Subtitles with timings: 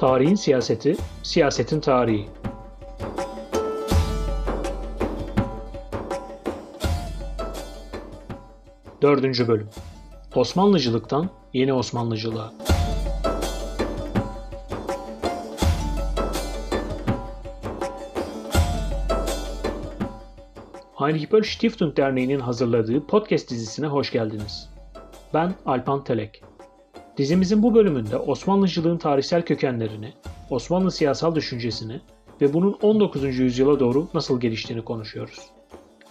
[0.00, 2.28] Tarihin siyaseti, siyasetin tarihi.
[9.02, 9.68] Dördüncü bölüm.
[10.34, 12.52] Osmanlıcılıktan yeni Osmanlıcılığa.
[20.94, 24.70] Heinrich Böll Stiftung Derneği'nin hazırladığı podcast dizisine hoş geldiniz.
[25.34, 26.49] Ben Alpan Telek.
[27.20, 30.12] Dizimizin bu bölümünde Osmanlıcılığın tarihsel kökenlerini,
[30.50, 32.00] Osmanlı siyasal düşüncesini
[32.40, 33.38] ve bunun 19.
[33.38, 35.38] yüzyıla doğru nasıl geliştiğini konuşuyoruz.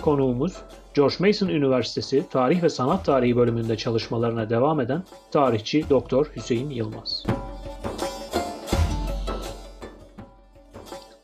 [0.01, 0.61] Konuğumuz
[0.93, 7.25] George Mason Üniversitesi Tarih ve Sanat Tarihi bölümünde çalışmalarına devam eden tarihçi Doktor Hüseyin Yılmaz.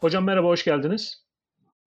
[0.02, 1.26] Hocam merhaba, hoş geldiniz.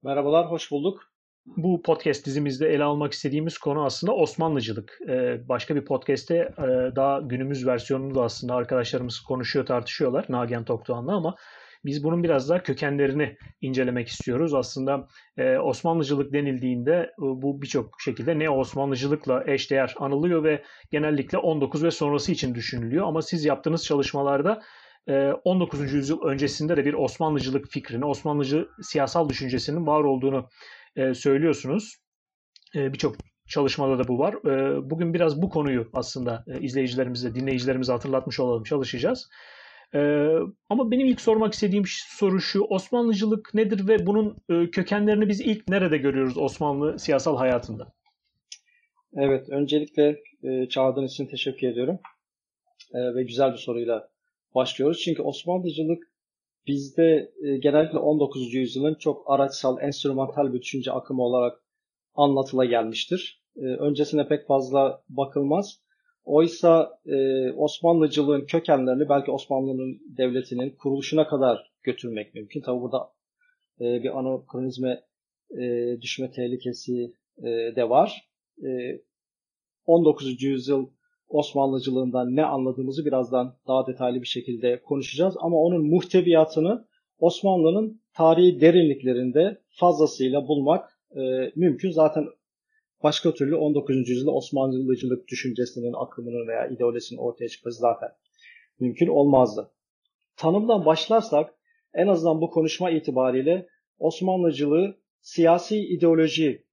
[0.03, 1.13] Merhabalar, hoş bulduk.
[1.57, 4.99] Bu podcast dizimizde ele almak istediğimiz konu aslında Osmanlıcılık.
[5.09, 6.63] Ee, başka bir podcast'te e,
[6.97, 11.35] daha günümüz versiyonunu da aslında arkadaşlarımız konuşuyor, tartışıyorlar Nagihan Tokdoğan'la ama
[11.85, 14.55] biz bunun biraz daha kökenlerini incelemek istiyoruz.
[14.55, 21.85] Aslında e, Osmanlıcılık denildiğinde e, bu birçok şekilde ne Osmanlıcılıkla eşdeğer anılıyor ve genellikle 19
[21.85, 23.07] ve sonrası için düşünülüyor.
[23.07, 24.63] Ama siz yaptığınız çalışmalarda
[25.45, 25.81] 19.
[25.81, 30.49] E, yüzyıl öncesinde de bir Osmanlıcılık fikrini, Osmanlıcı siyasal düşüncesinin var olduğunu
[30.97, 31.97] e, söylüyorsunuz.
[32.75, 33.17] E, Birçok
[33.49, 34.35] çalışmada da bu var.
[34.35, 39.29] E, bugün biraz bu konuyu aslında e, izleyicilerimize, dinleyicilerimize hatırlatmış olalım, çalışacağız.
[39.95, 39.99] E,
[40.69, 45.69] ama benim ilk sormak istediğim soru şu, Osmanlıcılık nedir ve bunun e, kökenlerini biz ilk
[45.69, 47.93] nerede görüyoruz Osmanlı siyasal hayatında?
[49.17, 51.99] Evet, öncelikle e, çağırdığınız için teşekkür ediyorum.
[52.95, 54.09] E, ve güzel bir soruyla
[54.55, 55.01] başlıyoruz.
[55.01, 56.03] Çünkü Osmanlıcılık
[56.67, 58.55] bizde e, genellikle 19.
[58.55, 61.63] yüzyılın çok araçsal, enstrümantal bir düşünce akımı olarak
[62.15, 63.43] anlatıla gelmiştir.
[63.57, 65.81] E, öncesine pek fazla bakılmaz.
[66.25, 72.61] Oysa e, Osmanlıcılığın kökenlerini belki Osmanlı'nın devletinin kuruluşuna kadar götürmek mümkün.
[72.61, 73.13] Tabi burada
[73.81, 75.03] e, bir anokronizme
[75.51, 78.29] e, düşme tehlikesi e, de var.
[78.65, 78.69] E,
[79.87, 80.43] 19.
[80.43, 80.91] yüzyıl
[81.29, 85.35] Osmanlıcılığından ne anladığımızı birazdan daha detaylı bir şekilde konuşacağız.
[85.41, 86.85] Ama onun muhteviyatını
[87.19, 91.91] Osmanlı'nın tarihi derinliklerinde fazlasıyla bulmak e, mümkün.
[91.91, 92.27] Zaten
[93.03, 94.09] başka türlü 19.
[94.09, 98.09] yüzyılda Osmanlıcılık düşüncesinin, akımının veya ideolojisinin ortaya çıkması zaten
[98.81, 99.71] mümkün olmazdı.
[100.37, 101.55] Tanımdan başlarsak
[101.95, 103.67] en azından bu konuşma itibariyle
[103.99, 106.65] Osmanlıcılığı siyasi ideoloji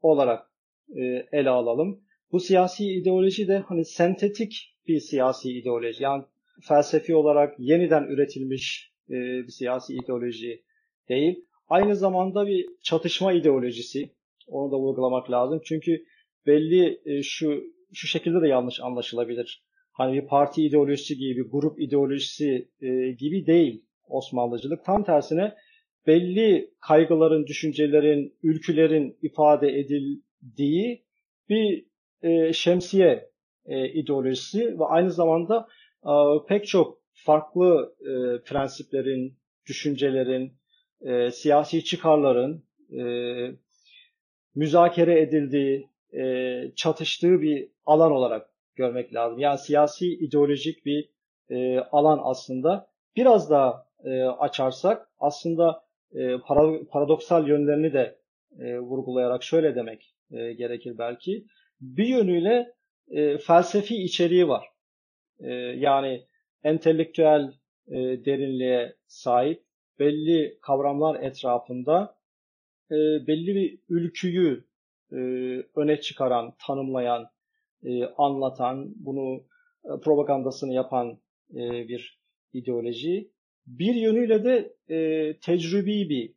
[0.00, 0.50] olarak
[0.96, 1.02] e,
[1.32, 2.05] ele alalım.
[2.32, 6.02] Bu siyasi ideoloji de hani sentetik bir siyasi ideoloji.
[6.02, 6.24] Yani
[6.60, 10.62] felsefi olarak yeniden üretilmiş e, bir siyasi ideoloji
[11.08, 11.44] değil.
[11.68, 14.10] Aynı zamanda bir çatışma ideolojisi.
[14.46, 15.60] Onu da vurgulamak lazım.
[15.64, 16.04] Çünkü
[16.46, 19.62] belli e, şu şu şekilde de yanlış anlaşılabilir.
[19.92, 24.84] Hani bir parti ideolojisi gibi, bir grup ideolojisi e, gibi değil Osmanlıcılık.
[24.84, 25.54] Tam tersine
[26.06, 31.04] belli kaygıların, düşüncelerin, ülkülerin ifade edildiği
[31.48, 31.86] bir
[32.22, 33.30] e, şemsiye
[33.66, 35.68] e, ideolojisi ve aynı zamanda
[36.04, 36.12] e,
[36.48, 40.52] pek çok farklı e, prensiplerin, düşüncelerin,
[41.00, 42.64] e, siyasi çıkarların
[42.98, 43.02] e,
[44.54, 49.38] müzakere edildiği, e, çatıştığı bir alan olarak görmek lazım.
[49.38, 51.08] Yani siyasi ideolojik bir
[51.50, 52.88] e, alan aslında.
[53.16, 55.84] Biraz daha e, açarsak aslında
[56.14, 56.38] e,
[56.90, 58.18] paradoksal yönlerini de
[58.58, 61.46] e, vurgulayarak şöyle demek e, gerekir belki
[61.80, 62.74] bir yönüyle
[63.08, 64.68] e, felsefi içeriği var.
[65.40, 66.26] E, yani
[66.64, 67.52] entelektüel
[67.88, 67.94] e,
[68.24, 69.62] derinliğe sahip
[69.98, 72.16] belli kavramlar etrafında
[72.90, 74.64] e, belli bir ülküyü
[75.12, 75.16] e,
[75.76, 77.30] öne çıkaran, tanımlayan,
[77.84, 79.44] e, anlatan, bunu
[79.84, 81.18] e, propagandasını yapan
[81.54, 82.20] e, bir
[82.52, 83.30] ideoloji.
[83.66, 86.34] Bir yönüyle de e, tecrübi bir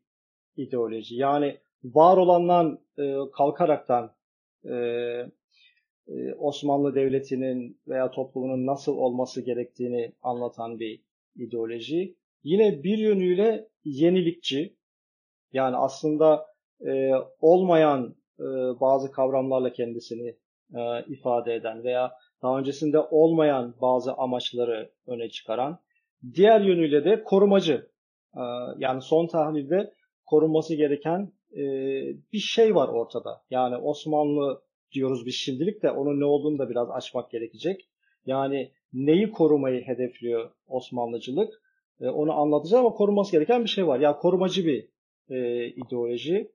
[0.58, 1.16] ideoloji.
[1.16, 4.12] Yani var olandan e, kalkaraktan
[4.66, 4.74] e,
[6.08, 11.02] e, Osmanlı Devleti'nin veya toplumunun nasıl olması gerektiğini anlatan bir
[11.35, 12.16] ideoloji.
[12.44, 14.76] Yine bir yönüyle yenilikçi,
[15.53, 16.46] yani aslında
[16.85, 17.11] e,
[17.41, 18.46] olmayan e,
[18.79, 20.35] bazı kavramlarla kendisini
[21.08, 22.11] ifade eden veya
[22.41, 25.79] daha öncesinde olmayan bazı amaçları öne çıkaran.
[26.34, 27.90] Diğer yönüyle de korumacı,
[28.78, 29.94] yani son tahlilde
[30.26, 31.63] korunması gereken e,
[32.34, 33.41] bir şey var ortada.
[33.49, 34.61] Yani Osmanlı
[34.91, 37.90] diyoruz biz şimdilik de onun ne olduğunu da biraz açmak gerekecek.
[38.25, 41.61] Yani neyi korumayı hedefliyor Osmanlıcılık?
[42.01, 43.99] E, onu anlatacağım ama korunması gereken bir şey var.
[43.99, 44.87] Yani korumacı bir
[45.29, 46.51] e, ideoloji.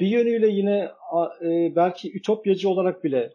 [0.00, 0.90] Bir yönüyle yine
[1.42, 3.32] e, belki ütopyacı olarak bile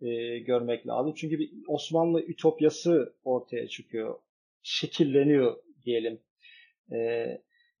[0.00, 1.14] e, görmek lazım.
[1.16, 4.18] Çünkü bir Osmanlı ütopyası ortaya çıkıyor,
[4.62, 6.20] şekilleniyor diyelim
[6.92, 6.98] e,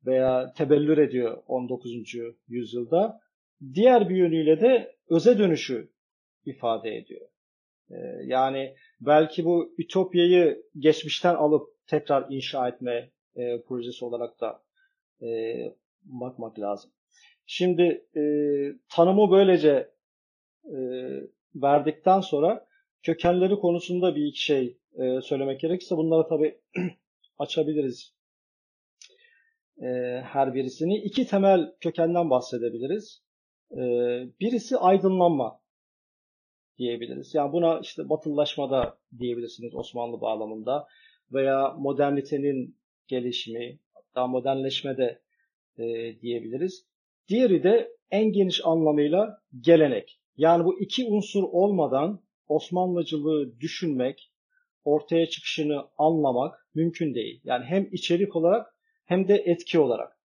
[0.08, 1.90] veya tebellür ediyor 19.
[2.48, 3.20] yüzyılda.
[3.74, 5.90] Diğer bir yönüyle de öze dönüşü
[6.44, 7.28] ifade ediyor.
[7.90, 14.62] E, yani belki bu ütopyayı geçmişten alıp tekrar inşa etme e, projesi olarak da
[15.22, 15.58] e,
[16.04, 16.90] bakmak lazım.
[17.46, 18.22] Şimdi e,
[18.88, 19.90] tanımı böylece
[20.64, 20.78] e,
[21.54, 22.66] verdikten sonra
[23.02, 26.60] kökenleri konusunda bir iki şey e, söylemek gerekirse bunları tabii
[27.38, 28.17] açabiliriz
[29.82, 30.98] e, her birisini.
[30.98, 33.22] İki temel kökenden bahsedebiliriz.
[33.72, 33.80] E,
[34.40, 35.60] birisi aydınlanma
[36.78, 37.34] diyebiliriz.
[37.34, 40.86] Yani buna işte batılılaşmada diyebilirsiniz Osmanlı bağlamında
[41.32, 42.78] veya modernitenin
[43.08, 45.20] gelişimi, hatta modernleşme de
[45.78, 45.84] e,
[46.20, 46.86] diyebiliriz.
[47.28, 50.20] Diğeri de en geniş anlamıyla gelenek.
[50.36, 54.32] Yani bu iki unsur olmadan Osmanlıcılığı düşünmek,
[54.84, 57.40] ortaya çıkışını anlamak mümkün değil.
[57.44, 58.77] Yani hem içerik olarak
[59.08, 60.18] hem de etki olarak.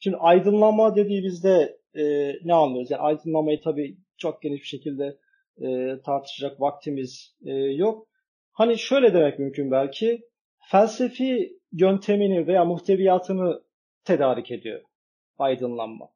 [0.00, 2.90] Şimdi aydınlanma dediğimizde e, ne anlıyoruz?
[2.90, 5.18] Yani aydınlanmayı tabii çok geniş bir şekilde
[5.60, 8.08] e, tartışacak vaktimiz e, yok.
[8.52, 10.22] Hani şöyle demek mümkün belki,
[10.70, 13.62] felsefi yöntemini veya muhteviyatını
[14.04, 14.80] tedarik ediyor
[15.38, 16.08] aydınlanma.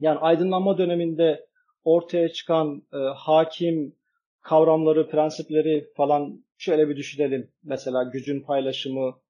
[0.00, 1.46] Yani aydınlanma döneminde
[1.84, 3.96] ortaya çıkan e, hakim
[4.40, 7.50] kavramları, prensipleri falan şöyle bir düşünelim.
[7.64, 9.20] Mesela gücün paylaşımı,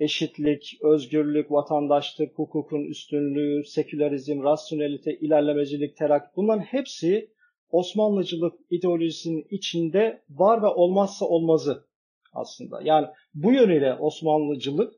[0.00, 7.30] eşitlik, özgürlük, vatandaşlık, hukukun üstünlüğü, sekülerizm, rasyonelite, ilerlemecilik, terak bunların hepsi
[7.70, 11.84] Osmanlıcılık ideolojisinin içinde var ve olmazsa olmazı
[12.32, 12.80] aslında.
[12.82, 14.94] Yani bu yönüyle Osmanlıcılık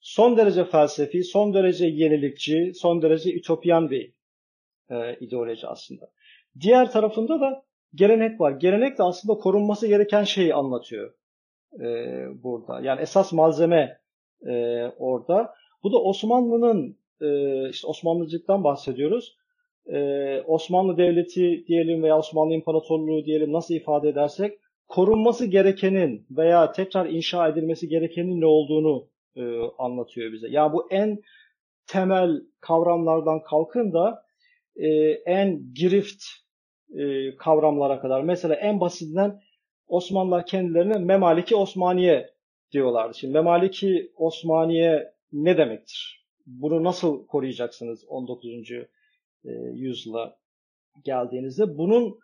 [0.00, 4.12] son derece felsefi, son derece yenilikçi, son derece ütopyan bir
[4.90, 6.10] e, ideoloji aslında.
[6.60, 7.64] Diğer tarafında da
[7.94, 8.52] gelenek var.
[8.52, 11.14] Gelenek de aslında korunması gereken şeyi anlatıyor
[11.80, 11.86] e,
[12.42, 12.80] burada.
[12.80, 14.01] Yani esas malzeme
[14.46, 15.54] e, orada.
[15.82, 19.36] Bu da Osmanlı'nın, e, işte Osmanlıcılıktan bahsediyoruz.
[19.86, 24.58] E, Osmanlı Devleti diyelim veya Osmanlı İmparatorluğu diyelim nasıl ifade edersek
[24.88, 29.42] korunması gerekenin veya tekrar inşa edilmesi gerekenin ne olduğunu e,
[29.78, 30.48] anlatıyor bize.
[30.50, 31.18] Yani bu en
[31.86, 34.22] temel kavramlardan kalkın da
[34.76, 34.88] e,
[35.26, 36.22] en girift
[36.98, 38.22] e, kavramlara kadar.
[38.22, 39.40] Mesela en basitinden
[39.88, 42.30] Osmanlılar kendilerine Memaliki Osmaniye
[42.72, 43.14] diyorlardı.
[43.18, 46.26] Şimdi Memaliki Osmaniye ne demektir?
[46.46, 48.50] Bunu nasıl koruyacaksınız 19.
[48.50, 48.88] E,
[49.72, 50.36] yüzyıla
[51.04, 51.78] geldiğinizde?
[51.78, 52.18] Bunun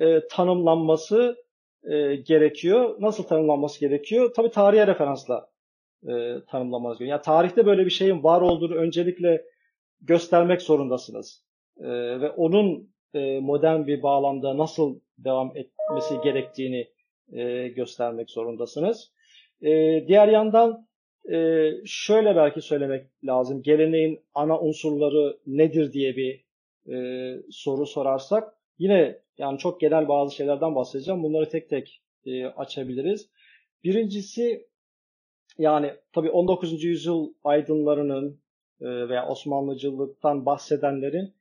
[0.00, 1.36] e, tanımlanması
[1.84, 2.96] e, gerekiyor.
[3.00, 4.34] Nasıl tanımlanması gerekiyor?
[4.34, 5.50] Tabii tarihe referansla
[6.08, 7.18] e, tanımlamanız gerekiyor.
[7.18, 9.44] Yani tarihte böyle bir şeyin var olduğunu öncelikle
[10.00, 11.44] göstermek zorundasınız.
[12.20, 12.92] Ve onun
[13.40, 16.88] modern bir bağlamda nasıl devam etmesi gerektiğini
[17.74, 19.12] göstermek zorundasınız.
[19.62, 20.86] E, diğer yandan
[21.32, 23.62] e, şöyle belki söylemek lazım.
[23.62, 26.44] Geleneğin ana unsurları nedir diye bir
[26.92, 31.22] e, soru sorarsak yine yani çok genel bazı şeylerden bahsedeceğim.
[31.22, 33.28] Bunları tek tek e, açabiliriz.
[33.84, 34.66] Birincisi
[35.58, 36.84] yani tabii 19.
[36.84, 38.40] yüzyıl aydınlarının
[38.80, 41.34] e, veya Osmanlıcılıktan bahsedenlerin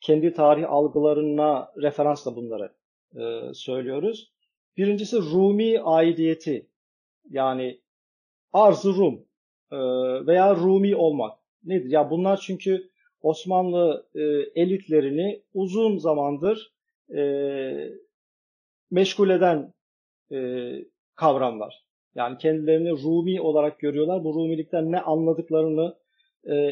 [0.00, 2.72] kendi tarih algılarına referansla bunları
[3.14, 4.32] e, söylüyoruz.
[4.76, 6.66] Birincisi Rumi aidiyeti
[7.30, 7.80] yani
[8.52, 9.26] arz Rum
[9.72, 9.76] e,
[10.26, 11.90] veya Rumi olmak nedir?
[11.90, 12.90] Ya bunlar çünkü
[13.22, 14.20] Osmanlı e,
[14.62, 16.72] elitlerini uzun zamandır
[17.16, 17.22] e,
[18.90, 19.72] meşgul eden
[21.14, 21.86] kavramlar.
[22.14, 24.24] Yani kendilerini Rumi olarak görüyorlar.
[24.24, 25.96] Bu Rumilikten ne anladıklarını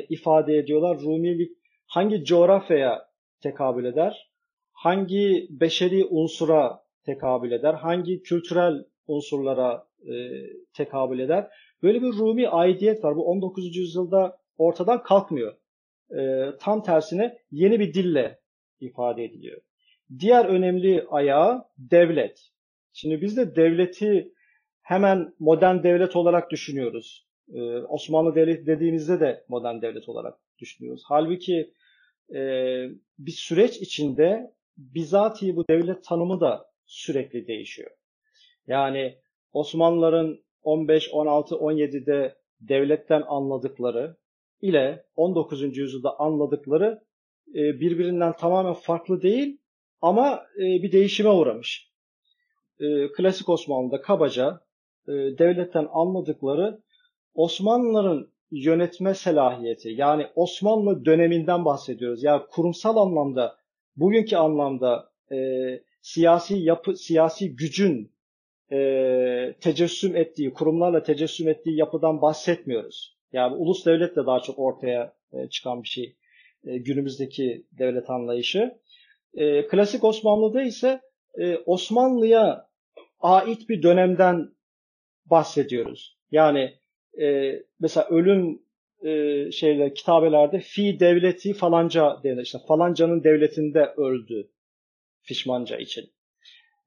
[0.08, 1.00] ifade ediyorlar.
[1.00, 1.52] Rumilik
[1.86, 3.08] hangi coğrafyaya
[3.40, 4.30] tekabül eder?
[4.72, 7.74] Hangi beşeri unsura tekabül eder?
[7.74, 10.14] Hangi kültürel unsurlara e,
[10.72, 11.48] tekabül eder?
[11.82, 13.16] Böyle bir Rumi aidiyet var.
[13.16, 13.76] Bu 19.
[13.76, 15.54] yüzyılda ortadan kalkmıyor.
[16.18, 18.38] E, tam tersine yeni bir dille
[18.80, 19.60] ifade ediliyor.
[20.18, 22.40] Diğer önemli ayağı devlet.
[22.92, 24.32] Şimdi biz de devleti
[24.82, 27.26] hemen modern devlet olarak düşünüyoruz.
[27.52, 31.02] Ee, Osmanlı Devleti dediğimizde de modern devlet olarak düşünüyoruz.
[31.08, 31.72] Halbuki
[32.34, 32.40] e,
[33.18, 37.90] bir süreç içinde bizatihi bu devlet tanımı da sürekli değişiyor.
[38.66, 39.18] Yani
[39.54, 44.16] Osmanlıların 15, 16, 17'de devletten anladıkları
[44.60, 45.76] ile 19.
[45.76, 47.00] yüzyılda anladıkları
[47.48, 49.58] e, birbirinden tamamen farklı değil
[50.00, 51.92] ama e, bir değişime uğramış.
[52.80, 54.60] E, klasik Osmanlı'da kabaca
[55.08, 56.80] devletten anladıkları
[57.34, 62.22] Osmanlıların yönetme selahiyeti yani Osmanlı döneminden bahsediyoruz.
[62.22, 63.56] Yani kurumsal anlamda
[63.96, 65.36] bugünkü anlamda e,
[66.02, 68.13] siyasi yapı siyasi gücün
[68.72, 73.16] e, tecessüm ettiği kurumlarla tecessüm ettiği yapıdan bahsetmiyoruz.
[73.32, 76.16] Yani ulus devlet de daha çok ortaya e, çıkan bir şey.
[76.64, 78.74] E, günümüzdeki devlet anlayışı.
[79.34, 81.00] E, klasik Osmanlı'da ise
[81.38, 82.68] e, Osmanlı'ya
[83.20, 84.50] ait bir dönemden
[85.26, 86.18] bahsediyoruz.
[86.30, 86.74] Yani
[87.20, 88.62] e, mesela ölüm
[89.02, 92.42] e, şeyler kitabelerde fi devleti falanca denir.
[92.42, 94.50] İşte falancanın devletinde öldü
[95.22, 96.10] fişmanca için.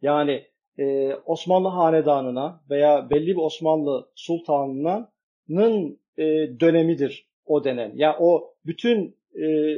[0.02, 6.24] Yani e, Osmanlı hanedanına veya belli bir Osmanlı sultanının e,
[6.60, 7.90] dönemidir o dönem.
[7.90, 9.76] Ya yani o bütün e,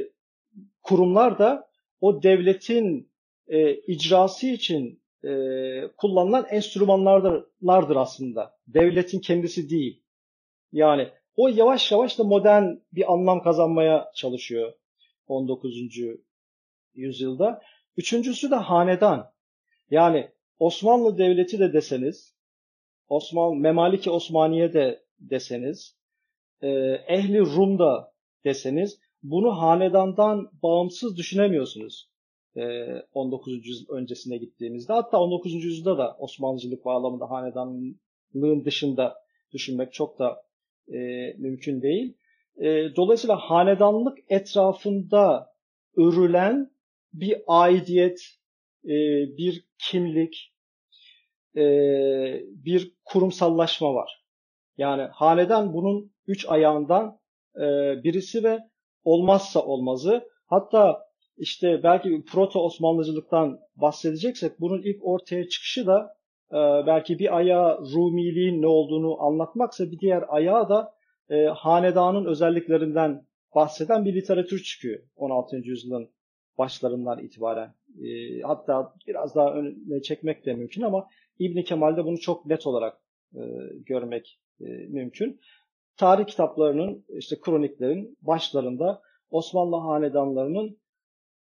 [0.82, 1.68] kurumlar da
[2.00, 3.10] o devletin
[3.48, 5.30] e, icrası için e,
[5.96, 8.54] kullanılan enstrümanlardır aslında.
[8.66, 10.02] Devletin kendisi değil.
[10.72, 14.72] Yani o yavaş yavaş da modern bir anlam kazanmaya çalışıyor
[15.26, 15.74] 19.
[16.94, 17.62] yüzyılda.
[17.96, 19.32] Üçüncüsü de hanedan.
[19.90, 20.30] Yani
[20.60, 22.34] Osmanlı Devleti de deseniz,
[23.08, 25.96] Osman Memaliki Osmaniye de deseniz,
[26.62, 26.68] e,
[27.08, 28.12] Ehli Rum'da
[28.44, 32.10] deseniz bunu hanedandan bağımsız düşünemiyorsunuz.
[33.14, 33.52] 19.
[33.52, 34.92] E, yüzyıl öncesine gittiğimizde.
[34.92, 35.64] Hatta 19.
[35.64, 39.14] yüzyılda da Osmanlıcılık bağlamında hanedanlığın dışında
[39.52, 40.42] düşünmek çok da
[40.88, 40.98] e,
[41.38, 42.14] mümkün değil.
[42.56, 45.54] E, dolayısıyla hanedanlık etrafında
[45.96, 46.70] örülen
[47.12, 48.20] bir aidiyet,
[48.84, 48.96] e,
[49.36, 50.49] bir kimlik,
[51.56, 51.62] e,
[52.64, 54.24] bir kurumsallaşma var.
[54.76, 57.18] Yani hanedan bunun üç ayağından
[57.56, 57.62] e,
[58.04, 58.58] birisi ve
[59.04, 60.24] olmazsa olmazı.
[60.46, 61.00] Hatta
[61.36, 66.14] işte belki proto Osmanlıcılıktan bahsedeceksek bunun ilk ortaya çıkışı da
[66.52, 70.92] e, belki bir ayağı Rumiliğin ne olduğunu anlatmaksa bir diğer ayağı da
[71.54, 75.56] hanedanın özelliklerinden bahseden bir literatür çıkıyor 16.
[75.56, 76.10] yüzyılın
[76.58, 77.74] başlarından itibaren.
[78.42, 81.06] Hatta biraz daha öne çekmek de mümkün ama
[81.40, 83.00] İbn Kemal'de bunu çok net olarak
[83.34, 83.40] e,
[83.86, 85.40] görmek e, mümkün.
[85.96, 90.78] Tarih kitaplarının, işte kroniklerin başlarında Osmanlı hanedanlarının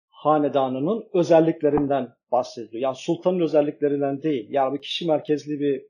[0.09, 2.83] hanedanının özelliklerinden bahsediliyor.
[2.83, 4.47] Yani sultanın özelliklerinden değil.
[4.50, 5.87] Yani bir kişi merkezli bir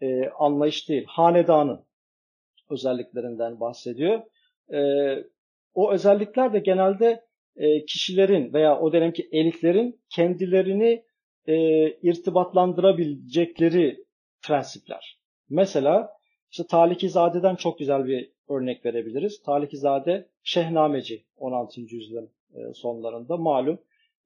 [0.00, 1.04] e, anlayış değil.
[1.08, 1.84] Hanedanın
[2.70, 4.22] özelliklerinden bahsediyor.
[4.72, 4.80] E,
[5.74, 7.24] o özellikler de genelde
[7.56, 11.04] e, kişilerin veya o dönemki elitlerin kendilerini
[11.46, 11.54] e,
[12.02, 14.04] irtibatlandırabilecekleri
[14.42, 15.18] prensipler.
[15.50, 16.12] Mesela
[16.50, 19.42] işte Talikizade'den çok güzel bir örnek verebiliriz.
[19.42, 21.80] Talikizade Şehnameci 16.
[21.80, 23.78] yüzyılın e, sonlarında malum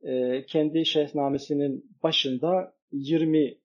[0.03, 3.59] e, kendi şehnamesinin başında 20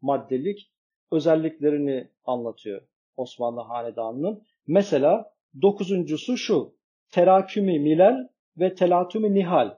[0.00, 0.70] maddelik
[1.10, 2.82] özelliklerini anlatıyor
[3.16, 4.42] Osmanlı Hanedanı'nın.
[4.66, 6.74] Mesela dokuzuncusu şu,
[7.10, 9.76] terakümi milel ve telatümi nihal.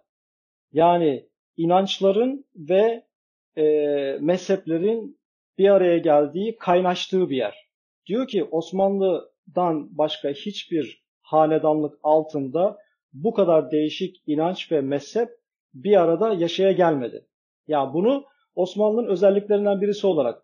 [0.73, 3.05] Yani inançların ve
[3.57, 3.63] e,
[4.21, 5.19] mezheplerin
[5.59, 7.69] bir araya geldiği, kaynaştığı bir yer.
[8.07, 12.79] Diyor ki Osmanlı'dan başka hiçbir hanedanlık altında
[13.13, 15.29] bu kadar değişik inanç ve mezhep
[15.75, 17.27] bir arada yaşaya gelmedi.
[17.69, 20.43] Yani bunu Osmanlı'nın özelliklerinden birisi olarak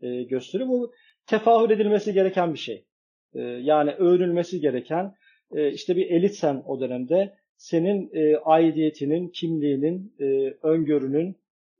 [0.00, 0.68] e, gösteriyor.
[0.68, 0.92] Bu
[1.26, 2.86] tefahür edilmesi gereken bir şey.
[3.34, 5.14] E, yani övünülmesi gereken,
[5.50, 10.24] e, işte bir elitsen o dönemde senin e, aidiyetinin, kimliğinin, e,
[10.62, 11.36] öngörünün,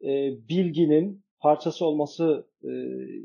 [0.07, 2.71] e, bilginin parçası olması e,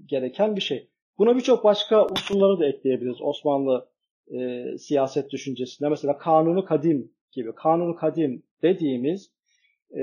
[0.05, 0.87] gereken bir şey.
[1.17, 3.89] Buna birçok başka unsurları da ekleyebiliriz Osmanlı
[4.27, 5.89] e, siyaset düşüncesinde.
[5.89, 7.55] Mesela kanunu kadim gibi.
[7.55, 9.31] Kanunu kadim dediğimiz
[9.91, 10.01] e,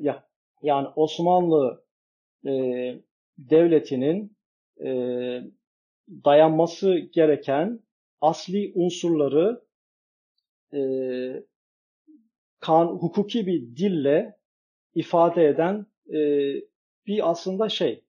[0.00, 0.28] ya,
[0.62, 1.84] yani Osmanlı
[2.46, 2.52] e,
[3.38, 4.36] devletinin
[4.84, 4.90] e,
[6.24, 7.80] dayanması gereken
[8.20, 9.62] asli unsurları
[10.72, 10.80] e,
[12.60, 14.36] kan, hukuki bir dille
[14.94, 16.18] ifade eden e,
[17.06, 18.04] bir aslında şey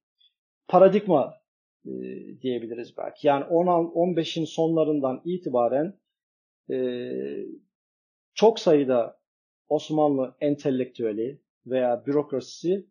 [0.68, 1.34] paradigma
[1.86, 1.92] e,
[2.42, 3.28] diyebiliriz belki.
[3.28, 5.94] Yani 10-15'in sonlarından itibaren
[6.72, 6.78] e,
[8.34, 9.20] çok sayıda
[9.70, 12.86] Osmanlı entelektüeli veya bürokrasisi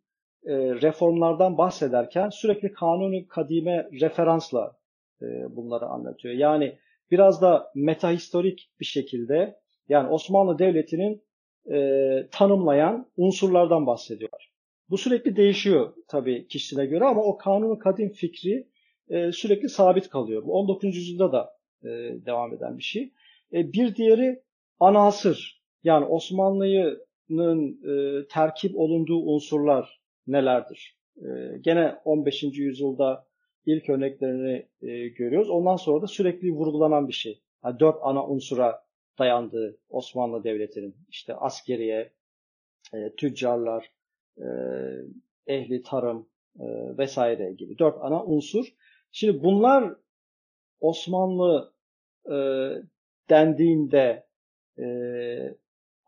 [0.45, 4.77] e, reformlardan bahsederken sürekli kanuni kadime referansla
[5.23, 6.35] e, bunları anlatıyor.
[6.35, 6.79] Yani
[7.11, 11.23] biraz da metahistorik bir şekilde yani Osmanlı Devleti'nin
[11.71, 14.48] e, tanımlayan unsurlardan bahsediyorlar.
[14.91, 18.69] Bu sürekli değişiyor tabii kişisine göre ama o kanunu kadim fikri
[19.09, 20.45] e, sürekli sabit kalıyor.
[20.45, 20.97] Bu 19.
[20.97, 21.89] yüzyılda da e,
[22.27, 23.13] devam eden bir şey.
[23.53, 24.43] E, bir diğeri
[24.81, 25.63] anasır.
[25.85, 30.97] Yani Osmanlı'nın e, terkip olunduğu unsurlar nelerdir?
[31.17, 32.43] E, gene 15.
[32.43, 33.27] yüzyılda
[33.67, 35.51] ilk örneklerini e, görüyoruz.
[35.51, 37.41] Ondan sonra da sürekli vurgulanan bir şey.
[37.65, 38.83] Yani dört ana unsura
[39.19, 42.13] dayandığı Osmanlı Devleti'nin işte askeriye,
[42.95, 43.91] e, tüccarlar,
[45.47, 46.29] ehli tarım
[46.61, 46.65] e,
[46.99, 48.75] vesaire gibi dört ana unsur.
[49.13, 49.95] Şimdi bunlar
[50.81, 51.73] Osmanlı
[52.27, 52.37] e,
[53.31, 54.27] dendiğinde
[54.79, 54.87] e,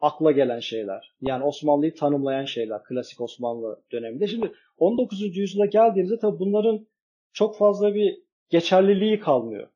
[0.00, 1.14] akla gelen şeyler.
[1.20, 2.84] Yani Osmanlı'yı tanımlayan şeyler.
[2.84, 4.26] Klasik Osmanlı döneminde.
[4.26, 5.36] Şimdi 19.
[5.36, 6.86] yüzyıla geldiğimizde tabii bunların
[7.32, 9.68] çok fazla bir geçerliliği kalmıyor.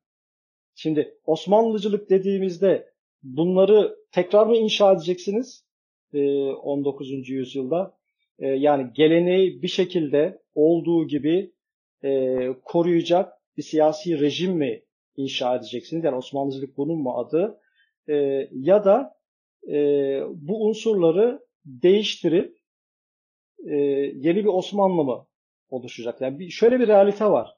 [0.75, 2.93] Şimdi Osmanlıcılık dediğimizde
[3.23, 5.65] bunları tekrar mı inşa edeceksiniz?
[6.13, 7.11] 19.
[7.11, 7.97] Ee, yüzyılda.
[8.39, 11.51] Ee, yani geleneği bir şekilde olduğu gibi
[12.03, 14.83] e, koruyacak bir siyasi rejim mi
[15.17, 16.03] inşa edeceksiniz?
[16.03, 17.59] Yani Osmanlıcılık bunun mu adı?
[18.09, 19.15] Ee, ya da
[19.67, 19.77] e,
[20.33, 22.57] bu unsurları değiştirip
[23.67, 23.75] e,
[24.15, 25.27] yeni bir Osmanlı mı
[25.69, 26.21] oluşacak?
[26.21, 27.55] Yani bir, şöyle bir realite var.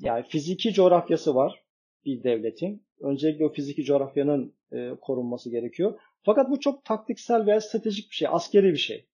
[0.00, 1.64] Yani fiziki coğrafyası var
[2.04, 2.86] bir devletin.
[3.00, 6.00] Öncelikle o fiziki coğrafyanın e, korunması gerekiyor.
[6.22, 9.06] Fakat bu çok taktiksel veya stratejik bir şey, askeri bir şey.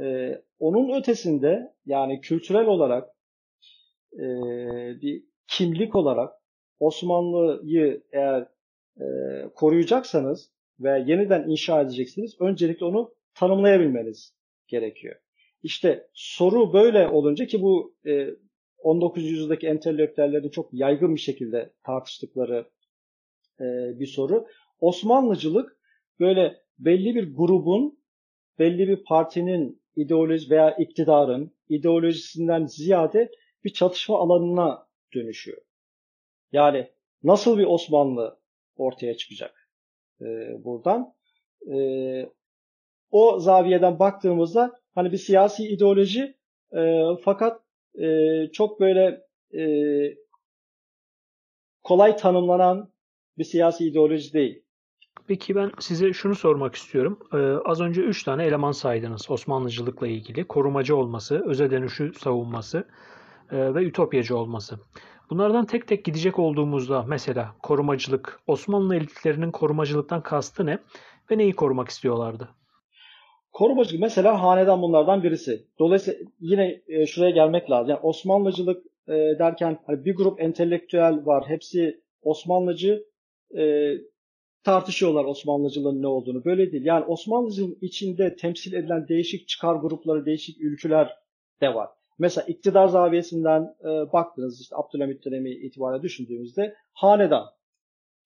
[0.00, 3.08] E, onun ötesinde yani kültürel olarak
[4.14, 4.26] e,
[5.02, 6.32] bir kimlik olarak
[6.80, 8.48] Osmanlı'yı eğer
[9.00, 9.04] e,
[9.54, 14.34] koruyacaksanız ve yeniden inşa edeceksiniz, öncelikle onu tanımlayabilmeniz
[14.68, 15.16] gerekiyor.
[15.62, 18.28] İşte soru böyle olunca ki bu e,
[18.78, 19.24] 19.
[19.24, 22.66] yüzyıldaki entelektüellerin çok yaygın bir şekilde tartıştıkları
[23.60, 23.64] e,
[24.00, 24.46] bir soru.
[24.80, 25.76] Osmanlıcılık
[26.20, 27.98] böyle belli bir grubun,
[28.58, 33.30] belli bir partinin ideoloji veya iktidarın ideolojisinden ziyade
[33.64, 35.62] bir çatışma alanına dönüşüyor.
[36.52, 36.90] Yani
[37.22, 38.38] nasıl bir Osmanlı
[38.76, 39.68] ortaya çıkacak
[40.20, 40.24] e,
[40.64, 41.14] buradan?
[41.72, 41.76] E,
[43.10, 46.34] o zaviyeden baktığımızda hani bir siyasi ideoloji
[46.76, 47.62] e, fakat
[47.94, 49.20] e, çok böyle
[49.54, 49.62] e,
[51.82, 52.92] kolay tanımlanan
[53.38, 54.62] bir siyasi ideoloji değil.
[55.26, 57.18] Peki ben size şunu sormak istiyorum.
[57.32, 60.44] Ee, az önce üç tane eleman saydınız Osmanlıcılıkla ilgili.
[60.44, 62.84] Korumacı olması, öze dönüşü savunması
[63.50, 64.78] e, ve ütopyacı olması.
[65.30, 70.78] Bunlardan tek tek gidecek olduğumuzda mesela korumacılık, Osmanlı elitlerinin korumacılıktan kastı ne
[71.30, 72.48] ve neyi korumak istiyorlardı?
[73.52, 75.66] Korumacılık mesela hanedan bunlardan birisi.
[75.78, 77.90] Dolayısıyla yine e, şuraya gelmek lazım.
[77.90, 81.44] Yani Osmanlıcılık e, derken hani bir grup entelektüel var.
[81.48, 83.04] Hepsi Osmanlıcı
[83.58, 83.92] e,
[84.64, 86.44] tartışıyorlar Osmanlıcılığın ne olduğunu.
[86.44, 86.84] Böyle değil.
[86.84, 91.16] Yani Osmanlıcılığın içinde temsil edilen değişik çıkar grupları, değişik ülküler
[91.60, 91.88] de var.
[92.18, 97.46] Mesela iktidar zaviyesinden e, baktınız işte Abdülhamit dönemi itibariyle düşündüğümüzde hanedan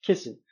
[0.02, 0.44] kesin.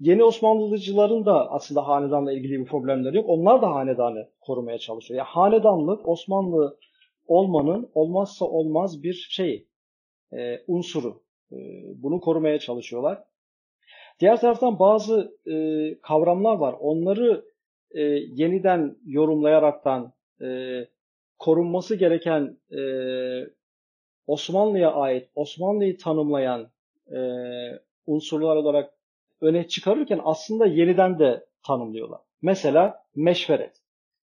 [0.00, 3.28] Yeni Osmanlıcıların da aslında hanedanla ilgili bir problemleri yok.
[3.28, 5.18] Onlar da hanedanı korumaya çalışıyor.
[5.18, 6.78] Yani hanedanlık Osmanlı
[7.26, 9.68] olmanın olmazsa olmaz bir şey,
[10.32, 11.22] e, unsuru.
[11.52, 11.56] E,
[12.02, 13.24] bunu korumaya çalışıyorlar.
[14.20, 15.54] Diğer taraftan bazı e,
[16.00, 16.74] kavramlar var.
[16.80, 17.44] Onları
[17.90, 18.02] e,
[18.34, 20.80] yeniden yorumlayaraktan e,
[21.38, 22.80] korunması gereken e,
[24.26, 26.68] Osmanlı'ya ait, Osmanlı'yı tanımlayan
[27.12, 27.18] e,
[28.06, 28.94] unsurlar olarak
[29.40, 32.20] öne çıkarırken aslında yeniden de tanımlıyorlar.
[32.42, 33.76] Mesela meşveret.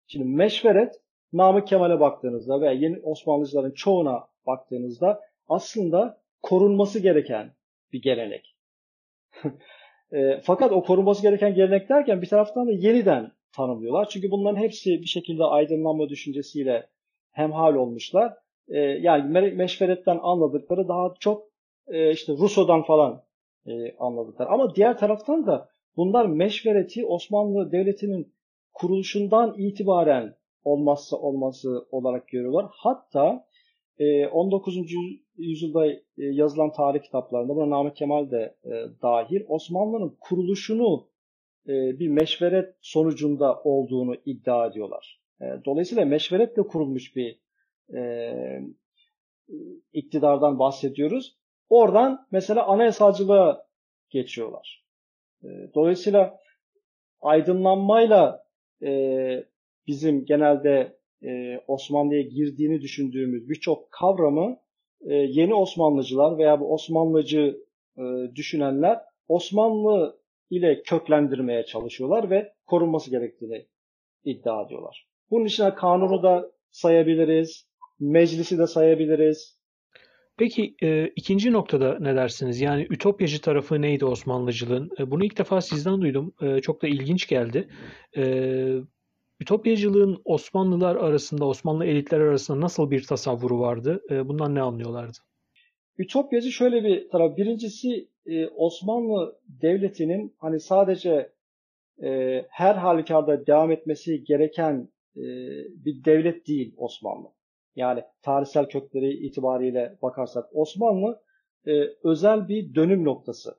[0.07, 1.01] Şimdi meşveret
[1.33, 7.53] Namık Kemal'e baktığınızda veya yeni Osmanlıcıların çoğuna baktığınızda aslında korunması gereken
[7.93, 8.57] bir gelenek.
[10.13, 14.09] e, fakat o korunması gereken gelenek derken bir taraftan da yeniden tanımlıyorlar.
[14.09, 16.87] Çünkü bunların hepsi bir şekilde aydınlanma düşüncesiyle
[17.33, 18.35] hemhal olmuşlar.
[18.69, 21.43] E, yani me- meşveretten anladıkları daha çok
[21.89, 23.23] e, işte Rousseau'dan falan
[23.67, 24.47] e, anladıklar.
[24.51, 28.35] Ama diğer taraftan da bunlar meşvereti Osmanlı Devleti'nin
[28.73, 32.67] kuruluşundan itibaren olmazsa olması olarak görüyorlar.
[32.71, 33.47] Hatta
[33.99, 34.77] e, 19.
[35.41, 38.71] yüzyılda e, yazılan tarih kitaplarında buna Namık Kemal de e,
[39.03, 41.09] dahil Osmanlı'nın kuruluşunu
[41.69, 45.21] e, bir meşveret sonucunda olduğunu iddia ediyorlar.
[45.65, 47.41] Dolayısıyla meşveretle kurulmuş bir
[49.93, 51.37] iktidardan bahsediyoruz.
[51.69, 53.67] Oradan mesela anayasalcılığa
[54.11, 54.85] geçiyorlar.
[55.75, 56.39] Dolayısıyla
[57.21, 58.47] aydınlanmayla
[59.87, 60.97] bizim genelde
[61.69, 64.59] Osmanlı'ya girdiğini düşündüğümüz birçok kavramı
[65.05, 67.71] e, yeni Osmanlıcılar veya bu Osmanlıcı
[68.35, 73.67] düşünenler Osmanlı ile köklendirmeye çalışıyorlar ve korunması gerektiğini
[74.25, 75.07] iddia ediyorlar.
[75.31, 77.67] Bunun içine kanunu da sayabiliriz,
[78.01, 79.61] meclisi de sayabiliriz,
[80.41, 82.61] Peki e, ikinci noktada ne dersiniz?
[82.61, 84.91] Yani ütopyacı tarafı neydi Osmanlıcılığın?
[84.99, 86.35] E, bunu ilk defa sizden duydum.
[86.43, 87.69] E, çok da ilginç geldi.
[88.17, 88.23] E,
[89.41, 94.03] ütopyacılığın Osmanlılar arasında, Osmanlı elitler arasında nasıl bir tasavvuru vardı?
[94.11, 95.19] E, bundan ne anlıyorlardı?
[95.99, 97.37] Ütopyacı şöyle bir taraf.
[97.37, 101.33] Birincisi e, Osmanlı Devleti'nin hani sadece
[102.03, 105.23] e, her halükarda devam etmesi gereken e,
[105.85, 107.29] bir devlet değil Osmanlı
[107.77, 111.23] yani tarihsel kökleri itibariyle bakarsak Osmanlı
[112.05, 113.55] özel bir dönüm noktası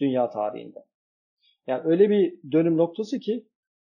[0.00, 0.84] dünya tarihinde.
[1.66, 3.46] Yani öyle bir dönüm noktası ki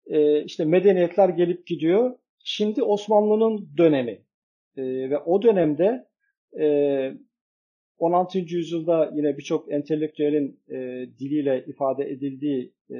[0.09, 2.15] e, işte medeniyetler gelip gidiyor.
[2.43, 4.21] Şimdi Osmanlı'nın dönemi.
[4.77, 6.07] E, ve o dönemde
[6.59, 7.13] e,
[7.97, 8.39] 16.
[8.39, 10.75] yüzyılda yine birçok entelektüelin e,
[11.19, 12.97] diliyle ifade edildiği e,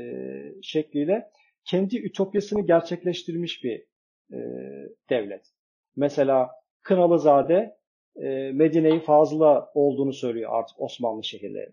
[0.62, 1.30] şekliyle
[1.66, 3.84] kendi ütopyasını gerçekleştirmiş bir
[4.34, 4.40] e,
[5.10, 5.46] devlet.
[5.96, 6.50] Mesela
[6.82, 7.78] Kınalızade
[8.16, 11.72] e, Medine-i Fazıl'a olduğunu söylüyor artık Osmanlı şehirleri.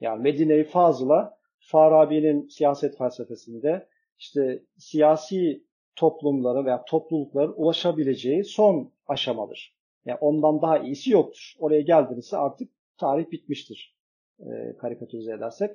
[0.00, 5.64] Yani Medine-i Fazıl'a Farabi'nin siyaset felsefesinde işte siyasi
[5.96, 9.76] toplumların veya toplulukların ulaşabileceği son aşamadır.
[10.04, 11.54] Yani ondan daha iyisi yoktur.
[11.58, 13.96] Oraya geldiğinizde artık tarih bitmiştir
[14.40, 15.70] e, karikatürize edersek.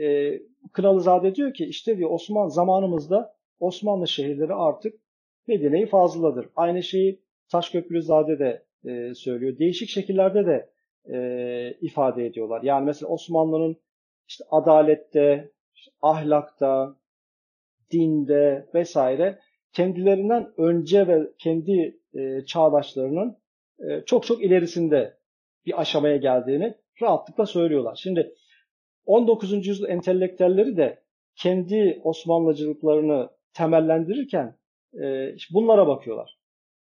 [0.00, 0.38] E,
[0.72, 5.00] Kralızade diyor ki işte diyor Osman zamanımızda Osmanlı şehirleri artık
[5.46, 6.48] Medine-i Fazıla'dır.
[6.56, 9.58] Aynı şeyi Taşköprülüzade de e, söylüyor.
[9.58, 10.70] Değişik şekillerde de
[11.12, 12.62] e, ifade ediyorlar.
[12.62, 13.76] Yani mesela Osmanlı'nın
[14.28, 16.96] işte adalette, işte ahlakta,
[17.94, 19.38] dinde vesaire
[19.72, 23.36] kendilerinden önce ve kendi e, çağdaşlarının
[23.78, 25.18] e, çok çok ilerisinde
[25.66, 28.00] bir aşamaya geldiğini rahatlıkla söylüyorlar.
[28.02, 28.34] Şimdi
[29.06, 29.66] 19.
[29.66, 31.02] yüzyıl entelektüelleri de
[31.36, 34.56] kendi Osmanlıcılıklarını temellendirirken
[34.94, 36.38] e, işte bunlara bakıyorlar.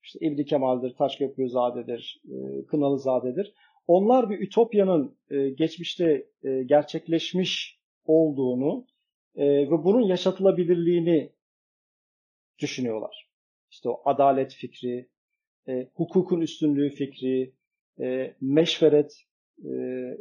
[0.03, 3.53] İşte İbni Kemal'dir, Taşköprüzade'dir, e, Kınalızade'dir.
[3.87, 8.85] Onlar bir ütopyanın e, geçmişte e, gerçekleşmiş olduğunu
[9.35, 11.31] e, ve bunun yaşatılabilirliğini
[12.59, 13.29] düşünüyorlar.
[13.71, 15.09] İşte o adalet fikri,
[15.67, 17.53] e, hukukun üstünlüğü fikri,
[18.01, 19.25] e, meşveret
[19.65, 19.71] e,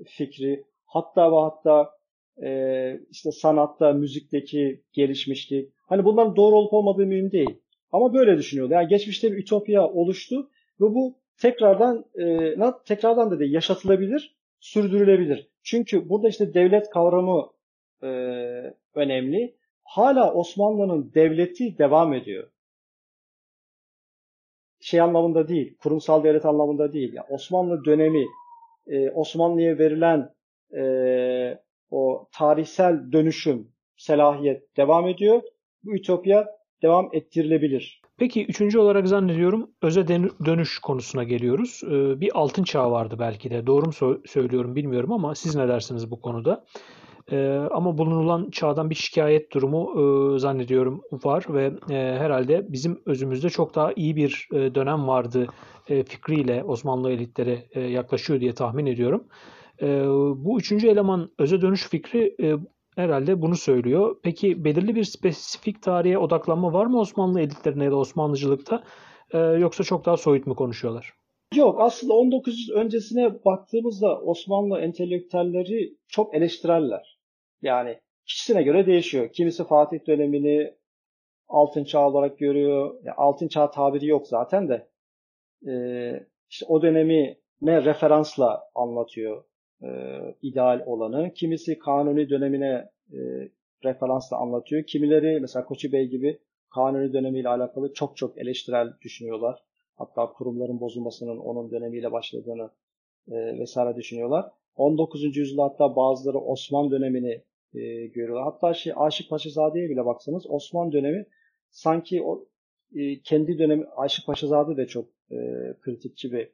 [0.07, 1.91] fikri, hatta ve hatta
[2.43, 5.73] e, işte sanatta, müzikteki gelişmişlik.
[5.87, 7.61] Hani bunların doğru olup olmadığı mühim değil.
[7.93, 8.77] Ama böyle düşünüyorlar.
[8.77, 12.55] Yani geçmişte bir ütopya oluştu ve bu tekrardan e,
[12.87, 15.49] tekrardan da değil, yaşatılabilir, sürdürülebilir.
[15.63, 17.51] Çünkü burada işte devlet kavramı
[18.03, 18.09] e,
[18.95, 19.55] önemli.
[19.85, 22.49] Hala Osmanlı'nın devleti devam ediyor
[24.81, 27.13] şey anlamında değil, kurumsal devlet anlamında değil.
[27.13, 28.27] Yani Osmanlı dönemi,
[28.87, 30.35] e, Osmanlı'ya verilen
[30.77, 30.83] e,
[31.91, 35.43] o tarihsel dönüşüm, selahiyet devam ediyor.
[35.85, 36.47] Bu ütopya
[36.83, 38.03] devam ettirilebilir.
[38.19, 40.09] Peki üçüncü olarak zannediyorum öze
[40.45, 41.83] dönüş konusuna geliyoruz.
[41.87, 43.67] Ee, bir altın çağ vardı belki de.
[43.67, 46.65] Doğru mu söylüyorum bilmiyorum ama siz ne dersiniz bu konuda?
[47.33, 49.91] E, ama bulunulan çağdan bir şikayet durumu
[50.35, 55.47] e, zannediyorum var ve e, herhalde bizim özümüzde çok daha iyi bir e, dönem vardı
[55.89, 59.25] e, fikriyle Osmanlı elitleri e, yaklaşıyor diye tahmin ediyorum.
[59.83, 59.87] E,
[60.37, 62.57] bu üçüncü eleman öze dönüş fikri e,
[62.97, 64.17] herhalde bunu söylüyor.
[64.23, 68.83] Peki belirli bir spesifik tarihe odaklanma var mı Osmanlı elitlerine ya da Osmanlıcılıkta?
[69.33, 71.13] E, yoksa çok daha soyut mu konuşuyorlar?
[71.55, 77.18] Yok aslında 1900 öncesine baktığımızda Osmanlı entelektüelleri çok eleştirerler.
[77.63, 79.29] Yani kişisine göre değişiyor.
[79.33, 80.75] Kimisi Fatih dönemini
[81.49, 82.95] altın çağ olarak görüyor.
[83.03, 84.89] Yani altın çağ tabiri yok zaten de.
[85.69, 89.45] Ee, işte o dönemi ne referansla anlatıyor
[89.83, 89.89] e,
[90.43, 91.33] ideal olanı.
[91.35, 93.19] Kimisi Kanuni dönemine e,
[93.85, 94.83] referansla anlatıyor.
[94.83, 96.39] Kimileri mesela Koçu Bey gibi
[96.75, 99.63] Kanuni dönemiyle alakalı çok çok eleştirel düşünüyorlar.
[99.97, 102.71] Hatta kurumların bozulmasının onun dönemiyle başladığını
[103.31, 104.51] e, vesaire düşünüyorlar.
[104.77, 105.37] 19.
[105.37, 107.43] yüzyılda hatta bazıları Osman dönemini
[107.75, 108.45] e, görüyorlar.
[108.45, 111.27] Hatta şey Aşık Paşazade'ye bile baksanız Osman dönemi
[111.71, 112.49] sanki o
[112.95, 115.37] e, kendi dönemi Aşık Paşazade de çok e,
[115.81, 116.53] kritikçi bir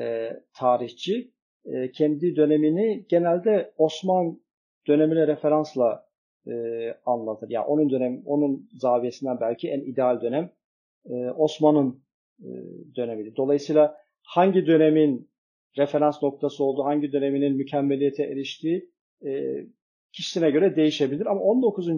[0.00, 1.34] e, tarihçi.
[1.64, 4.40] E, kendi dönemini genelde Osman
[4.88, 6.06] dönemine referansla
[6.46, 6.52] e,
[7.06, 7.50] anlatır.
[7.50, 10.50] Yani onun dönem, onun zaviyesinden belki en ideal dönem
[11.06, 12.04] e, Osman'ın
[12.40, 12.50] e,
[12.96, 13.36] dönemiydi.
[13.36, 15.30] Dolayısıyla hangi dönemin
[15.78, 18.90] referans noktası olduğu, hangi döneminin mükemmeliyete eriştiği
[19.26, 19.30] e,
[20.14, 21.26] kişisine göre değişebilir.
[21.26, 21.88] Ama 19.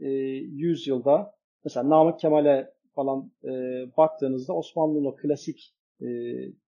[0.00, 0.08] E,
[0.52, 1.34] yüzyılda
[1.64, 3.50] mesela Namık Kemal'e falan e,
[3.96, 6.06] baktığınızda Osmanlı'nın o klasik e,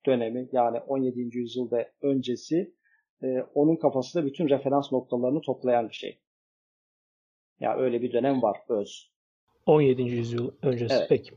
[0.07, 1.39] dönemi yani 17.
[1.39, 2.75] yüzyılda öncesi
[3.55, 6.11] onun kafasında bütün referans noktalarını toplayan bir şey.
[7.61, 9.11] Ya yani öyle bir dönem var öz.
[9.67, 10.03] 17.
[10.03, 10.95] yüzyıl öncesi.
[10.95, 11.07] Evet.
[11.09, 11.31] Peki.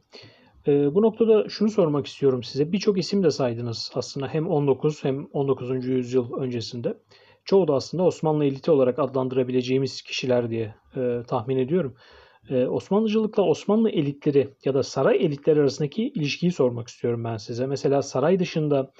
[0.67, 2.71] E, bu noktada şunu sormak istiyorum size.
[2.71, 5.85] Birçok isim de saydınız aslında hem 19 hem 19.
[5.85, 6.97] yüzyıl öncesinde
[7.45, 11.95] çoğu da aslında Osmanlı eliti olarak adlandırabileceğimiz kişiler diye e, tahmin ediyorum.
[12.49, 17.65] E, Osmanlıcılıkla Osmanlı elitleri ya da saray elitleri arasındaki ilişkiyi sormak istiyorum ben size.
[17.65, 18.91] Mesela saray dışında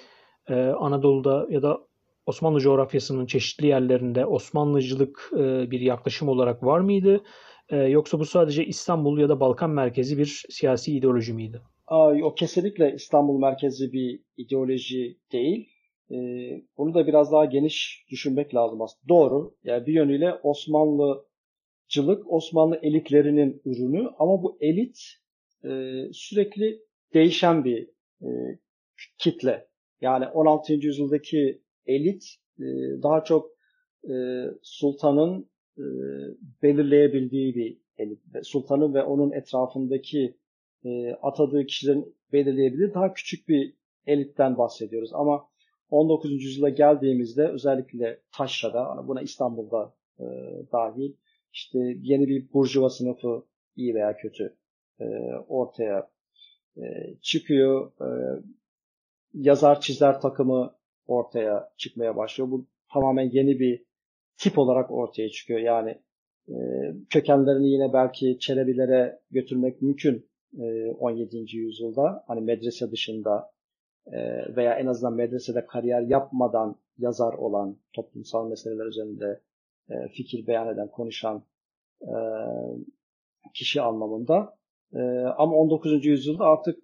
[0.50, 1.80] e, Anadolu'da ya da
[2.26, 7.24] Osmanlı coğrafyasının çeşitli yerlerinde Osmanlıcılık e, bir yaklaşım olarak var mıydı?
[7.70, 11.62] E, yoksa bu sadece İstanbul ya da Balkan merkezi bir siyasi ideoloji miydi?
[12.24, 15.73] o kesinlikle İstanbul merkezi bir ideoloji değil.
[16.12, 16.18] E,
[16.78, 19.10] bunu da biraz daha geniş düşünmek lazım aslında.
[19.10, 19.56] Doğru.
[19.64, 21.26] Yani bir yönüyle Osmanlı
[21.94, 25.00] Osmanlıcılık Osmanlı elitlerinin ürünü ama bu elit
[25.64, 25.70] e,
[26.14, 26.80] sürekli
[27.14, 27.90] değişen bir
[28.22, 28.28] e,
[29.18, 29.68] kitle.
[30.02, 30.74] Yani 16.
[30.74, 32.24] yüzyıldaki elit
[32.60, 32.64] e,
[33.04, 33.52] daha çok
[34.10, 34.14] e,
[34.62, 35.84] sultanın e,
[36.64, 38.20] belirleyebildiği bir elit.
[38.44, 40.38] Sultanın ve onun etrafındaki
[40.86, 43.74] e, atadığı kişilerin belirleyebildiği daha küçük bir
[44.08, 45.14] elitten bahsediyoruz.
[45.14, 45.48] Ama
[45.94, 46.44] 19.
[46.44, 50.26] yüzyıla geldiğimizde özellikle Taşra'da, hani buna İstanbul'da e,
[50.72, 51.14] dahil
[51.52, 54.56] işte yeni bir burjuva sınıfı iyi veya kötü
[55.00, 55.06] e,
[55.48, 56.10] ortaya
[56.78, 56.84] e,
[57.22, 57.92] çıkıyor.
[58.02, 58.08] E,
[59.34, 60.76] yazar çizer takımı
[61.08, 62.52] ortaya çıkmaya başlıyor.
[62.52, 63.86] Bu tamamen yeni bir
[64.38, 65.60] tip olarak ortaya çıkıyor.
[65.60, 66.02] Yani
[66.48, 66.56] e,
[67.10, 70.30] kökenlerini yine belki Çelebilere götürmek mümkün
[70.60, 71.58] e, 17.
[71.58, 72.24] yüzyılda.
[72.28, 73.53] Hani medrese dışında
[74.56, 79.42] veya en azından medresede kariyer yapmadan yazar olan, toplumsal meseleler üzerinde
[79.90, 81.44] e, fikir beyan eden, konuşan
[82.02, 82.16] e,
[83.54, 84.58] kişi anlamında.
[84.94, 85.00] E,
[85.38, 86.06] ama 19.
[86.06, 86.80] yüzyılda artık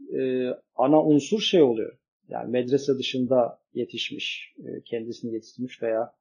[0.76, 1.98] ana unsur şey oluyor.
[2.28, 4.56] Yani medrese dışında yetişmiş,
[4.86, 6.14] kendisini yetiştirmiş veya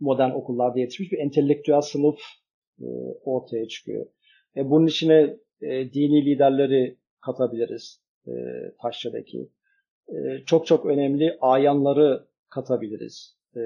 [0.00, 2.18] modern okullarda yetişmiş bir entelektüel sınıf
[3.24, 4.06] ortaya çıkıyor.
[4.56, 8.02] Bunun içine dini liderleri katabiliriz
[8.82, 9.38] Taşra'daki.
[9.38, 9.57] E,
[10.46, 13.38] çok çok önemli ayanları katabiliriz.
[13.56, 13.60] E,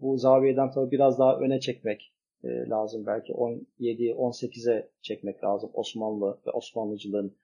[0.00, 2.12] bu zaviyeden tabii biraz daha öne çekmek
[2.44, 3.06] e, lazım.
[3.06, 7.36] Belki 17-18'e çekmek lazım Osmanlı ve Osmanlıcılığın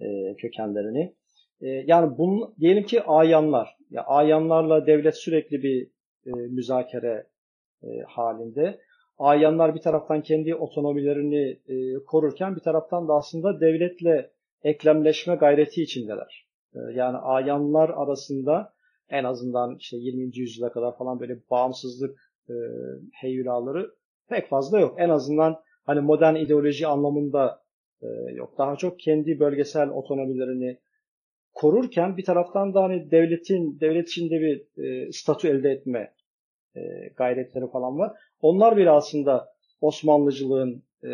[0.00, 1.14] e, kökenlerini.
[1.60, 3.76] E, yani bunun, diyelim ki ayanlar.
[3.90, 5.90] Ya ayanlarla devlet sürekli bir
[6.26, 7.26] e, müzakere
[8.06, 8.80] halinde.
[9.18, 11.58] Ayanlar bir taraftan kendi otonomilerini
[12.06, 14.30] korurken bir taraftan da aslında devletle
[14.62, 16.47] eklemleşme gayreti içindeler.
[16.74, 18.72] E, yani ayanlar arasında
[19.08, 20.38] en azından işte 20.
[20.38, 22.54] yüzyıla kadar falan böyle bağımsızlık e,
[24.28, 24.94] pek fazla yok.
[24.98, 27.62] En azından hani modern ideoloji anlamında
[28.02, 28.58] e, yok.
[28.58, 30.78] Daha çok kendi bölgesel otonomilerini
[31.52, 36.12] korurken bir taraftan da hani devletin devlet içinde bir e, statü elde etme
[36.76, 36.80] e,
[37.16, 38.12] gayretleri falan var.
[38.40, 39.48] Onlar bile aslında
[39.80, 41.12] Osmanlıcılığın e,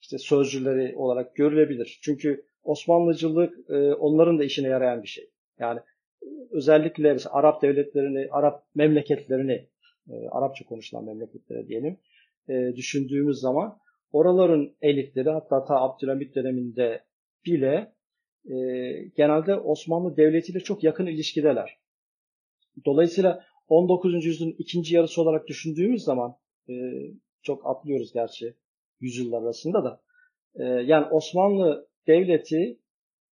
[0.00, 1.98] işte sözcüleri olarak görülebilir.
[2.02, 5.30] Çünkü Osmanlıcılık e, onların da işine yarayan bir şey.
[5.58, 5.80] Yani
[6.50, 9.68] özellikle Arap devletlerini, Arap memleketlerini,
[10.10, 11.98] e, Arapça konuşulan memleketlere diyelim,
[12.48, 13.78] e, düşündüğümüz zaman
[14.12, 17.04] oraların elitleri hatta ta Abdülhamit döneminde
[17.46, 17.92] bile
[18.44, 18.56] e,
[19.16, 21.78] genelde Osmanlı Devleti ile çok yakın ilişkideler.
[22.84, 24.24] Dolayısıyla 19.
[24.24, 26.36] yüzyılın ikinci yarısı olarak düşündüğümüz zaman
[26.68, 26.74] e,
[27.42, 28.54] çok atlıyoruz gerçi
[29.00, 30.00] yüzyıllar arasında da.
[30.54, 32.78] E, yani Osmanlı Devleti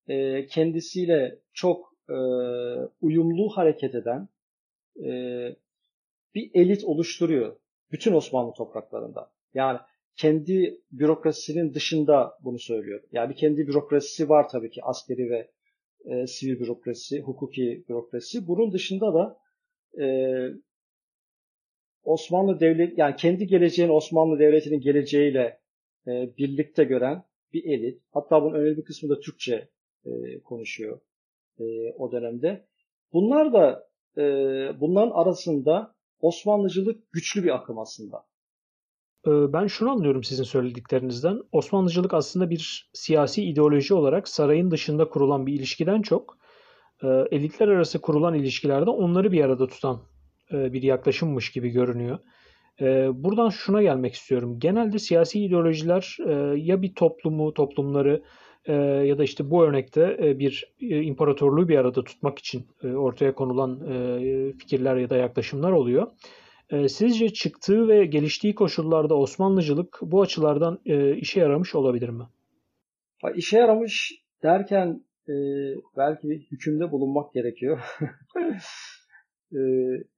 [0.08, 2.16] e, kendisiyle çok e,
[3.00, 4.28] uyumlu hareket eden
[5.04, 5.10] e,
[6.34, 7.56] bir elit oluşturuyor
[7.92, 9.30] bütün Osmanlı topraklarında.
[9.54, 9.78] Yani
[10.16, 13.02] kendi bürokrasisinin dışında bunu söylüyor.
[13.12, 15.50] Yani bir kendi bürokrasisi var tabii ki askeri ve
[16.04, 18.48] e, sivil bürokrasi, hukuki bürokrasi.
[18.48, 19.38] Bunun dışında da
[20.04, 20.06] e,
[22.04, 25.60] Osmanlı devlet yani kendi geleceğini Osmanlı devletinin geleceğiyle
[26.06, 28.02] e, birlikte gören bir elit.
[28.12, 29.68] Hatta bunun önemli bir kısmı da Türkçe
[30.06, 31.00] e, konuşuyor
[31.60, 32.66] e, o dönemde.
[33.12, 34.22] Bunlar da e,
[34.80, 38.24] bunların arasında Osmanlıcılık güçlü bir akım aslında.
[39.26, 41.40] Ben şunu anlıyorum sizin söylediklerinizden.
[41.52, 46.38] Osmanlıcılık aslında bir siyasi ideoloji olarak sarayın dışında kurulan bir ilişkiden çok
[47.30, 50.02] elitler arası kurulan ilişkilerde onları bir arada tutan
[50.50, 52.18] bir yaklaşımmış gibi görünüyor.
[53.14, 54.58] Buradan şuna gelmek istiyorum.
[54.58, 56.16] Genelde siyasi ideolojiler
[56.56, 58.22] ya bir toplumu, toplumları
[59.06, 63.80] ya da işte bu örnekte bir imparatorluğu bir arada tutmak için ortaya konulan
[64.58, 66.06] fikirler ya da yaklaşımlar oluyor.
[66.88, 70.78] Sizce çıktığı ve geliştiği koşullarda Osmanlıcılık bu açılardan
[71.16, 72.24] işe yaramış olabilir mi?
[73.34, 75.04] İşe yaramış derken
[75.96, 77.80] belki hükümde bulunmak gerekiyor.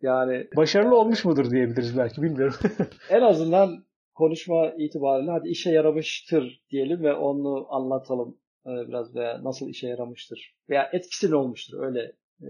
[0.03, 2.57] yani başarılı olmuş mudur diyebiliriz belki bilmiyorum.
[3.11, 3.85] en azından
[4.15, 10.91] konuşma itibariyle hadi işe yaramıştır diyelim ve onu anlatalım biraz veya nasıl işe yaramıştır veya
[10.93, 12.13] etkisi ne olmuştur öyle
[12.43, 12.49] e,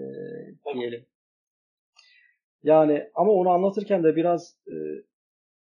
[0.74, 1.06] diyelim.
[2.62, 4.74] Yani ama onu anlatırken de biraz e,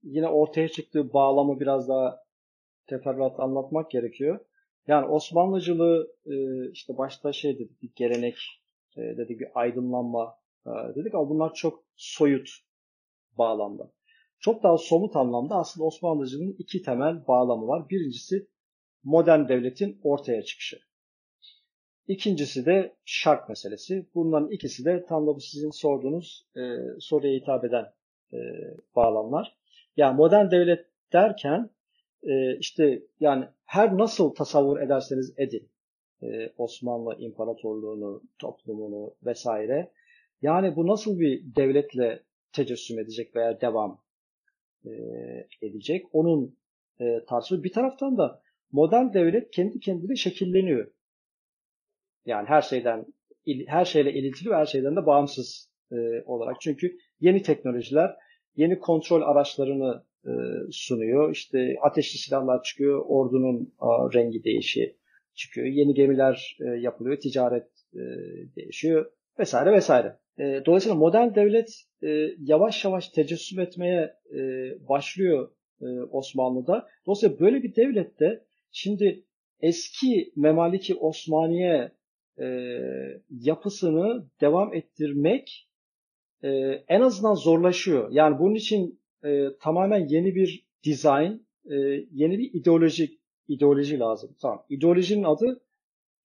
[0.04, 2.24] yine ortaya çıktığı bağlamı biraz daha
[2.88, 4.40] teferruat anlatmak gerekiyor.
[4.88, 6.36] Yani Osmanlıcılığı e,
[6.72, 8.36] işte başta şey dedik bir gelenek
[8.98, 12.50] e, dedik bir aydınlanma dedik ama bunlar çok soyut
[13.38, 13.92] bağlamda.
[14.40, 17.90] Çok daha somut anlamda aslında Osmanlıcılığın iki temel bağlamı var.
[17.90, 18.48] Birincisi
[19.04, 20.80] modern devletin ortaya çıkışı.
[22.08, 24.06] İkincisi de şark meselesi.
[24.16, 26.62] Bunların ikisi de tam da bu sizin sorduğunuz e,
[27.00, 27.86] soruya hitap eden
[28.34, 28.38] e,
[28.96, 29.58] bağlamlar.
[29.98, 31.70] Yani modern devlet derken
[32.24, 35.70] e, işte yani her nasıl tasavvur ederseniz edin
[36.22, 39.92] e, Osmanlı İmparatorluğunu, toplumunu vesaire.
[40.44, 44.02] Yani bu nasıl bir devletle tecessüm edecek veya devam
[44.86, 44.92] e,
[45.62, 46.06] edecek?
[46.14, 46.58] Onun
[47.00, 47.64] e, tartışması.
[47.64, 50.92] Bir taraftan da modern devlet kendi kendine şekilleniyor.
[52.26, 53.06] Yani her şeyden
[53.68, 56.62] her şeyle ilintili ve her şeyden de bağımsız e, olarak.
[56.62, 58.16] Çünkü yeni teknolojiler,
[58.56, 60.32] yeni kontrol araçlarını e,
[60.72, 61.32] sunuyor.
[61.32, 64.92] İşte ateşli silahlar çıkıyor, ordunun a, rengi değişiyor,
[65.34, 65.68] çıkıyor.
[65.68, 68.02] Yeni gemiler e, yapılıyor, ticaret e,
[68.56, 70.23] değişiyor vesaire vesaire.
[70.40, 72.08] E, dolayısıyla modern devlet e,
[72.40, 74.40] yavaş yavaş tecessüm etmeye e,
[74.90, 76.88] başlıyor e, Osmanlı'da.
[77.06, 79.24] Dolayısıyla böyle bir devlette şimdi
[79.60, 81.92] eski Memaliki Osmaniye
[82.40, 82.46] e,
[83.30, 85.70] yapısını devam ettirmek
[86.44, 86.50] e,
[86.88, 88.12] en azından zorlaşıyor.
[88.12, 91.76] Yani bunun için e, tamamen yeni bir dizayn, e,
[92.12, 94.36] yeni bir ideolojik ideoloji lazım.
[94.42, 94.66] Tamam.
[94.70, 95.62] İdeolojinin adı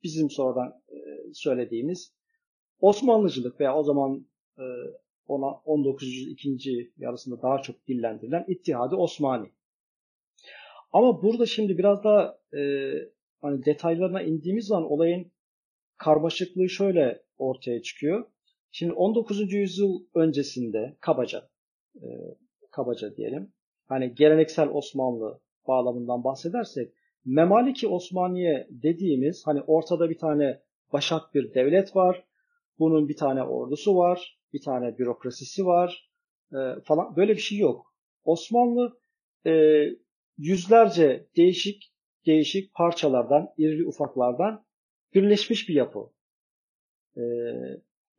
[0.02, 0.96] bizim sonradan e,
[1.32, 2.12] söylediğimiz
[2.80, 4.26] Osmanlıcılık veya o zaman
[4.58, 4.64] e,
[5.28, 6.92] ona 1902.
[6.98, 9.50] yarısında daha çok dillendirilen İttihadi Osmani.
[10.92, 12.92] Ama burada şimdi biraz daha e,
[13.40, 15.32] hani detaylarına indiğimiz zaman olayın
[15.96, 18.26] karmaşıklığı şöyle ortaya çıkıyor.
[18.70, 19.52] Şimdi 19.
[19.52, 21.48] yüzyıl öncesinde kabaca
[21.96, 22.06] e,
[22.70, 23.52] kabaca diyelim.
[23.86, 26.92] Hani geleneksel Osmanlı bağlamından bahsedersek
[27.24, 30.60] Memaliki Osmaniye dediğimiz hani ortada bir tane
[30.92, 32.24] başak bir devlet var.
[32.78, 36.10] Bunun bir tane ordusu var, bir tane bürokrasisi var
[36.52, 37.94] e, falan böyle bir şey yok.
[38.24, 38.98] Osmanlı
[39.46, 39.84] e,
[40.38, 41.92] yüzlerce değişik
[42.26, 44.64] değişik parçalardan, irili ufaklardan
[45.14, 45.98] birleşmiş bir yapı.
[47.16, 47.22] E,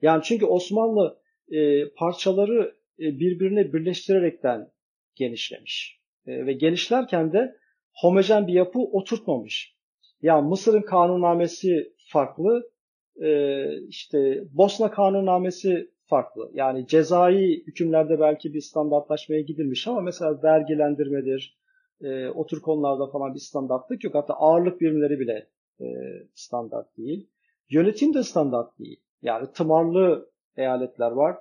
[0.02, 4.72] yani çünkü Osmanlı e, parçaları e, birbirine birleştirerekten
[5.16, 6.00] genişlemiş.
[6.28, 7.56] E, ve genişlerken de
[7.94, 9.76] homojen bir yapı oturtmamış.
[10.22, 12.72] Yani Mısır'ın kanunnamesi farklı,
[13.22, 16.52] e, işte Bosna kanunnamesi farklı.
[16.54, 21.58] Yani cezai hükümlerde belki bir standartlaşmaya gidilmiş ama mesela vergilendirmedir,
[22.02, 24.16] e, o tür konularda falan bir standartlık yok.
[24.16, 25.50] Hatta ağırlık birimleri bile
[25.82, 25.86] e,
[26.34, 27.30] standart değil.
[27.70, 29.00] Yönetim de standart değil.
[29.22, 31.38] Yani tımarlı eyaletler var,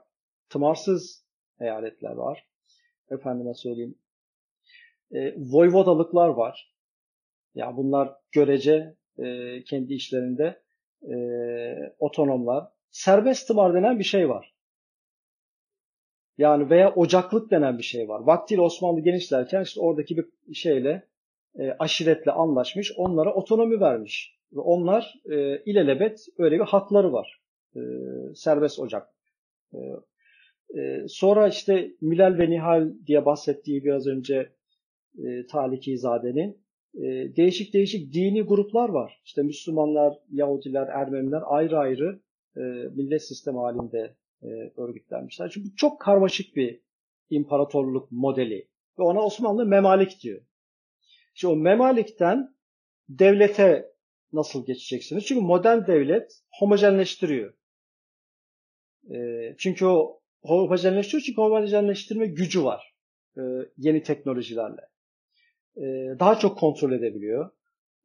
[0.49, 1.25] tımarsız
[1.61, 2.45] eyaletler var.
[3.11, 3.95] Efendime söyleyeyim.
[5.13, 6.75] E, voyvodalıklar var.
[7.55, 10.63] Ya bunlar görece e, kendi işlerinde
[11.03, 11.17] e,
[11.99, 12.65] otonomlar.
[12.91, 14.55] Serbest tımar denen bir şey var.
[16.39, 18.21] Yani veya ocaklık denen bir şey var.
[18.21, 21.09] Vaktiyle Osmanlı genişlerken işte oradaki bir şeyle
[21.59, 24.39] e, aşiretle anlaşmış, onlara otonomi vermiş.
[24.53, 27.41] Ve onlar e, ilelebet öyle bir hakları var.
[27.77, 27.81] E,
[28.35, 29.09] serbest ocak.
[29.75, 29.79] E,
[30.81, 34.53] e, sonra işte Milal ve Nihal diye bahsettiği biraz önce
[35.19, 35.93] e, Taliki
[36.95, 39.21] e, değişik değişik dini gruplar var.
[39.25, 42.21] İşte Müslümanlar, Yahudiler, Ermeniler ayrı ayrı
[42.57, 42.61] e,
[42.95, 44.47] millet sistem halinde e,
[44.77, 45.51] örgütlenmişler.
[45.51, 46.81] Çünkü çok karmaşık bir
[47.31, 48.69] imparatorluk modeli.
[48.99, 50.41] Ve ona Osmanlı memalik diyor.
[51.35, 52.55] Şimdi o memalikten
[53.09, 53.93] devlete
[54.33, 55.25] nasıl geçeceksiniz?
[55.25, 57.55] Çünkü modern devlet homojenleştiriyor.
[59.11, 59.19] E,
[59.59, 62.95] çünkü o homojenleştiriyor çünkü homojenleştirme gücü var.
[63.37, 63.43] E,
[63.77, 64.83] yeni teknolojilerle.
[65.79, 65.85] E,
[66.19, 67.51] daha çok kontrol edebiliyor.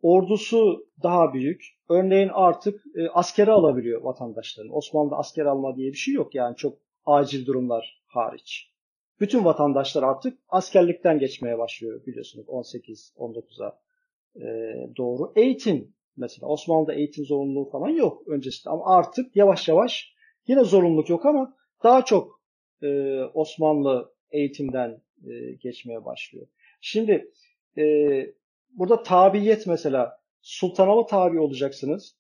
[0.02, 1.66] Ordusu daha büyük.
[1.90, 4.76] Örneğin artık e, askere alabiliyor vatandaşların.
[4.76, 8.74] Osmanlı'da asker alma diye bir şey yok yani çok acil durumlar hariç.
[9.20, 13.80] Bütün vatandaşlar artık askerlikten geçmeye başlıyor biliyorsunuz 18-19'a
[14.36, 14.48] e,
[14.98, 15.34] doğru.
[15.36, 20.14] Eğitim mesela Osmanlı'da eğitim zorunluluğu falan yok öncesinde ama artık yavaş yavaş
[20.48, 22.42] yine zorunluluk yok ama daha çok
[22.82, 26.48] e, Osmanlı eğitimden e, geçmeye başlıyor.
[26.82, 27.32] Şimdi
[27.78, 27.84] e,
[28.70, 32.18] burada tabiyet mesela sultana tabi olacaksınız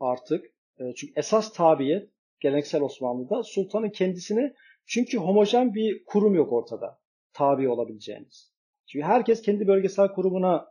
[0.00, 0.44] artık.
[0.78, 2.10] E, çünkü esas tabiyet
[2.40, 4.54] geleneksel Osmanlı'da sultanın kendisini
[4.86, 6.98] çünkü homojen bir kurum yok ortada
[7.32, 8.52] tabi olabileceğiniz.
[8.86, 10.66] Çünkü herkes kendi bölgesel kurumuna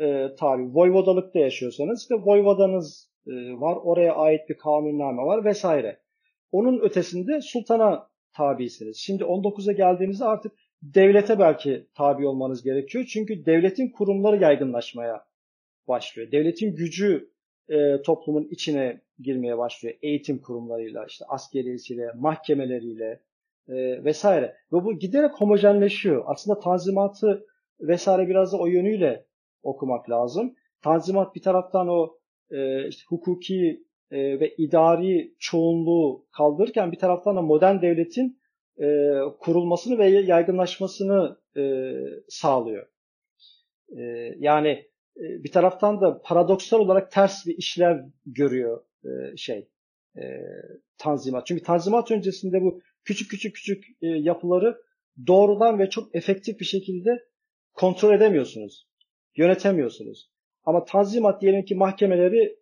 [0.00, 0.62] e, tabi.
[0.74, 6.00] Voyvodalıkta yaşıyorsanız işte voyvodanız e, var, oraya ait bir kanunname var vesaire.
[6.52, 8.96] Onun ötesinde sultana tabisiniz.
[8.96, 10.52] Şimdi 19'a geldiğinizde artık
[10.82, 13.04] devlete belki tabi olmanız gerekiyor.
[13.04, 15.24] Çünkü devletin kurumları yaygınlaşmaya
[15.88, 16.32] başlıyor.
[16.32, 17.30] Devletin gücü
[17.68, 19.94] e, toplumun içine girmeye başlıyor.
[20.02, 23.20] Eğitim kurumlarıyla, işte askeriyesiyle, mahkemeleriyle
[23.68, 24.56] e, vesaire.
[24.72, 26.24] Ve bu giderek homojenleşiyor.
[26.26, 27.46] Aslında tanzimatı
[27.80, 29.26] vesaire biraz da o yönüyle
[29.62, 30.54] okumak lazım.
[30.82, 32.18] Tanzimat bir taraftan o
[32.50, 38.41] e, işte hukuki e, ve idari çoğunluğu kaldırırken bir taraftan da modern devletin
[38.80, 41.92] e, kurulmasını ve yaygınlaşmasını e,
[42.28, 42.86] sağlıyor.
[43.96, 44.02] E,
[44.38, 44.68] yani
[45.16, 49.68] e, bir taraftan da paradoksal olarak ters bir işlev görüyor e, şey
[50.16, 50.22] e,
[50.98, 51.46] Tanzimat.
[51.46, 54.82] Çünkü Tanzimat öncesinde bu küçük küçük küçük e, yapıları
[55.26, 57.24] doğrudan ve çok efektif bir şekilde
[57.72, 58.88] kontrol edemiyorsunuz.
[59.36, 60.30] Yönetemiyorsunuz.
[60.64, 62.58] Ama Tanzimat diyelim ki mahkemeleri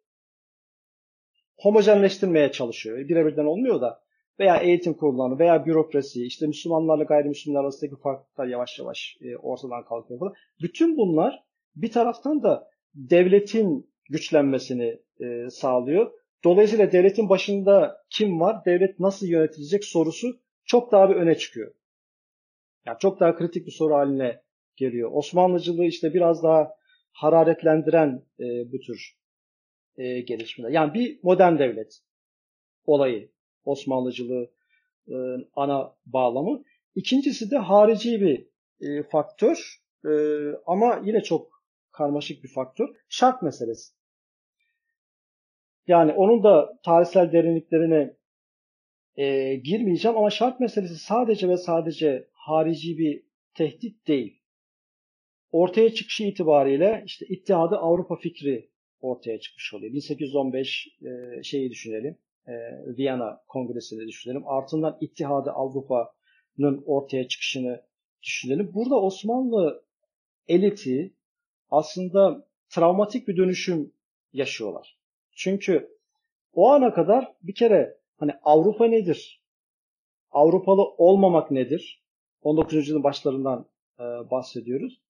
[1.57, 2.99] homojenleştirmeye çalışıyor.
[2.99, 4.03] Birebirden olmuyor da
[4.41, 10.21] veya eğitim kurumlarını veya bürokrasi, işte Müslümanlarla gayrimüslimler arasındaki farklılıklar yavaş yavaş e, ortadan kalkıyor
[10.21, 10.35] falan.
[10.63, 11.45] Bütün bunlar
[11.77, 16.13] bir taraftan da devletin güçlenmesini e, sağlıyor.
[16.45, 21.75] Dolayısıyla devletin başında kim var, devlet nasıl yönetilecek sorusu çok daha bir öne çıkıyor.
[22.87, 24.43] Yani çok daha kritik bir soru haline
[24.77, 25.11] geliyor.
[25.13, 26.71] Osmanlıcılığı işte biraz daha
[27.13, 29.17] hararetlendiren e, bu tür
[29.97, 30.71] e, gelişmeler.
[30.71, 32.01] Yani bir modern devlet
[32.85, 33.31] olayı
[33.65, 34.51] Osmanlıcılığı
[35.09, 35.15] e,
[35.57, 36.63] ana bağlamı.
[36.95, 38.47] İkincisi de harici bir
[38.81, 40.11] e, faktör e,
[40.67, 42.89] ama yine çok karmaşık bir faktör.
[43.09, 43.93] Şark meselesi.
[45.87, 48.17] Yani onun da tarihsel derinliklerine
[49.17, 53.23] e, girmeyeceğim ama şart meselesi sadece ve sadece harici bir
[53.55, 54.43] tehdit değil.
[55.53, 59.93] Ortaya çıkışı itibariyle işte İttihadı Avrupa fikri ortaya çıkmış oluyor.
[59.93, 62.19] 1815 e, şeyi düşünelim.
[62.47, 62.53] E,
[62.97, 64.49] Viyana Kongresi'ni düşünelim.
[64.49, 67.83] Ardından İttihadı Avrupa'nın ortaya çıkışını
[68.23, 68.75] düşünelim.
[68.75, 69.85] Burada Osmanlı
[70.49, 71.15] eliti
[71.71, 73.93] aslında travmatik bir dönüşüm
[74.33, 74.99] yaşıyorlar.
[75.33, 75.97] Çünkü
[76.53, 79.45] o ana kadar bir kere hani Avrupa nedir?
[80.31, 82.05] Avrupalı olmamak nedir?
[82.43, 82.75] 19.
[82.75, 83.67] yüzyılın başlarından
[83.99, 85.01] e, bahsediyoruz.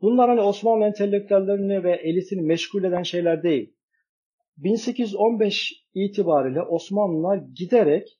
[0.00, 3.74] Bunlar hani Osmanlı entelektüellerini ve elitini meşgul eden şeyler değil.
[4.56, 8.18] 1815 itibariyle Osmanlılar giderek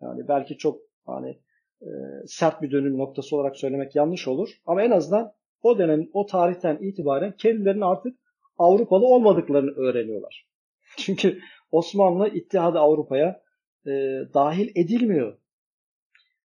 [0.00, 1.40] yani belki çok hani
[1.82, 1.88] e,
[2.26, 5.32] sert bir dönüm noktası olarak söylemek yanlış olur ama en azından
[5.62, 8.18] o dönem o tarihten itibaren kendilerinin artık
[8.58, 10.46] Avrupalı olmadıklarını öğreniyorlar.
[10.96, 11.40] Çünkü
[11.70, 13.42] Osmanlı İttihadı Avrupa'ya
[13.86, 13.90] e,
[14.34, 15.38] dahil edilmiyor.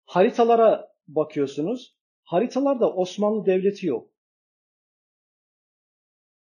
[0.06, 1.96] Haritalara bakıyorsunuz.
[2.24, 4.10] Haritalarda Osmanlı Devleti yok.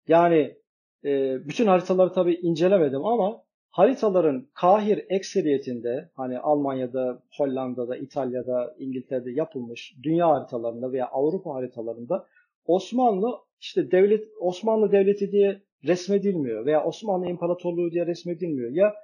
[0.07, 0.57] Yani
[1.03, 3.44] e, bütün haritaları tabii incelemedim ama
[3.75, 12.27] haritaların Kahir ekseriyetinde hani Almanya'da, Hollanda'da, İtalya'da, İngiltere'de yapılmış dünya haritalarında veya Avrupa haritalarında
[12.65, 18.71] Osmanlı işte devlet Osmanlı devleti diye resmedilmiyor veya Osmanlı İmparatorluğu diye resmedilmiyor.
[18.71, 18.95] Ya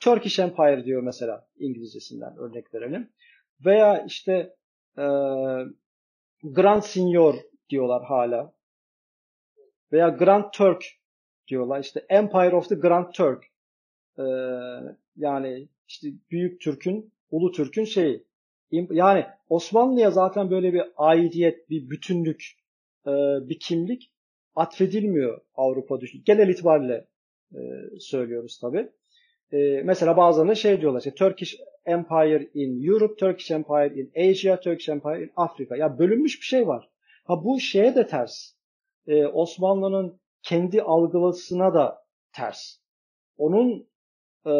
[0.00, 3.10] Turkish Empire diyor mesela İngilizcesinden örnek verelim.
[3.64, 4.32] Veya işte
[4.98, 5.06] e,
[6.42, 7.34] Grand Signor
[7.70, 8.52] diyorlar hala.
[9.92, 10.84] Veya Grand Turk
[11.48, 11.80] diyorlar.
[11.80, 13.55] İşte Empire of the Grand Turk.
[14.18, 14.24] E,
[15.16, 18.24] yani işte Büyük Türk'ün, Ulu Türk'ün şeyi.
[18.70, 22.44] Yani Osmanlı'ya zaten böyle bir aidiyet, bir bütünlük,
[23.06, 23.10] e,
[23.48, 24.12] bir kimlik
[24.54, 26.22] atfedilmiyor Avrupa düşün.
[26.24, 27.06] Genel itibariyle
[27.54, 27.60] e,
[27.98, 28.88] söylüyoruz tabi.
[29.52, 31.56] E, mesela bazılarına şey diyorlar işte Turkish
[31.86, 35.76] Empire in Europe, Turkish Empire in Asia, Turkish Empire in Afrika.
[35.76, 36.88] Ya bölünmüş bir şey var.
[37.24, 38.52] Ha bu şeye de ters.
[39.06, 42.78] E, Osmanlı'nın kendi algılısına da ters.
[43.38, 43.88] Onun
[44.46, 44.52] e,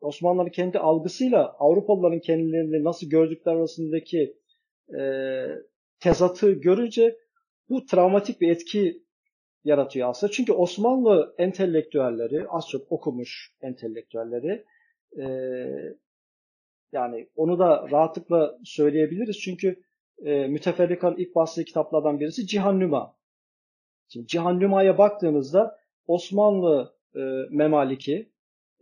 [0.00, 4.36] Osmanlı'nın kendi algısıyla Avrupalıların kendilerini nasıl gördükleri arasındaki
[4.98, 5.02] e,
[6.00, 7.16] tezatı görünce
[7.68, 9.02] bu travmatik bir etki
[9.64, 10.32] yaratıyor aslında.
[10.32, 14.64] Çünkü Osmanlı entelektüelleri, az çok okumuş entelektüelleri
[15.18, 15.24] e,
[16.92, 19.38] yani onu da rahatlıkla söyleyebiliriz.
[19.40, 19.82] Çünkü
[20.24, 23.16] e, Müteferrikan ilk bastığı kitaplardan birisi Cihan Nüma.
[24.08, 27.20] Şimdi Cihan Nüma'ya baktığımızda Osmanlı e,
[27.50, 28.31] memaliki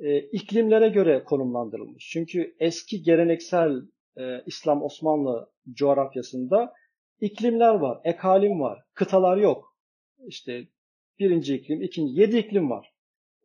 [0.01, 2.09] e, iklimlere göre konumlandırılmış.
[2.13, 3.83] Çünkü eski geleneksel
[4.17, 6.73] e, İslam Osmanlı coğrafyasında
[7.21, 9.71] iklimler var, ekalim var, kıtalar yok
[10.27, 10.67] işte
[11.19, 12.93] birinci iklim, ikinci, yedi iklim var.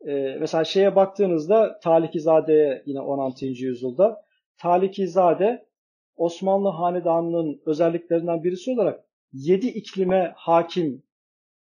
[0.06, 3.46] Ee, mesela şeye baktığınızda Talikizade yine 16.
[3.46, 4.22] yüzyılda
[4.58, 5.66] Talikizade
[6.16, 11.02] Osmanlı Hanedanı'nın özelliklerinden birisi olarak yedi iklime hakim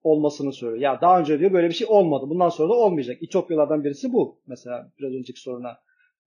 [0.04, 0.82] olmasını söylüyor.
[0.82, 2.26] Ya daha önce diyor böyle bir şey olmadı.
[2.30, 3.18] Bundan sonra da olmayacak.
[3.22, 4.42] İtopyalardan birisi bu.
[4.48, 5.80] Mesela biraz önceki soruna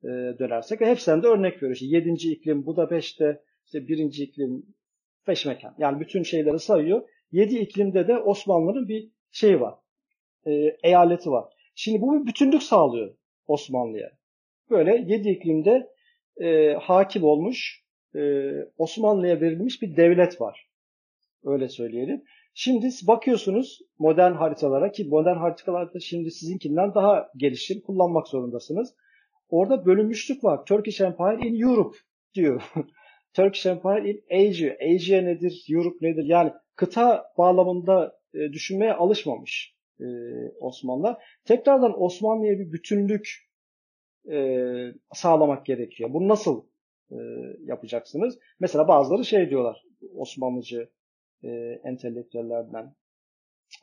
[0.04, 0.08] e,
[0.38, 0.80] dönersek.
[0.80, 1.72] Hepsinden de örnek veriyor.
[1.72, 4.66] İşte yedinci iklim Budapeşte, işte birinci iklim
[5.22, 5.74] Feşmekan.
[5.78, 7.02] Yani bütün şeyleri sayıyor.
[7.32, 9.74] Yedi iklimde de Osmanlı'nın bir şey var.
[10.46, 11.44] E, eyaleti var.
[11.74, 13.14] Şimdi bu bir bütünlük sağlıyor
[13.46, 14.10] Osmanlı'ya.
[14.70, 15.90] Böyle yedi iklimde
[16.40, 20.68] e, hakim olmuş e, Osmanlı'ya verilmiş bir devlet var.
[21.44, 22.24] Öyle söyleyelim.
[22.58, 28.94] Şimdi bakıyorsunuz modern haritalara ki modern haritalarda şimdi sizinkinden daha gelişim kullanmak zorundasınız.
[29.48, 30.64] Orada bölünmüşlük var.
[30.64, 31.96] Turkish Empire in Europe
[32.34, 32.62] diyor.
[33.34, 34.74] Turkish Empire in Asia.
[34.94, 35.66] Asia nedir?
[35.70, 36.24] Europe nedir?
[36.24, 40.06] Yani kıta bağlamında e, düşünmeye alışmamış e,
[40.60, 41.16] Osmanlılar.
[41.44, 43.28] Tekrardan Osmanlı'ya bir bütünlük
[44.30, 44.38] e,
[45.12, 46.12] sağlamak gerekiyor.
[46.12, 46.64] Bunu nasıl
[47.64, 48.38] yapacaksınız?
[48.60, 49.82] Mesela bazıları şey diyorlar
[50.14, 50.88] Osmanlıcı
[51.42, 51.48] e,
[51.84, 52.94] entelektüellerden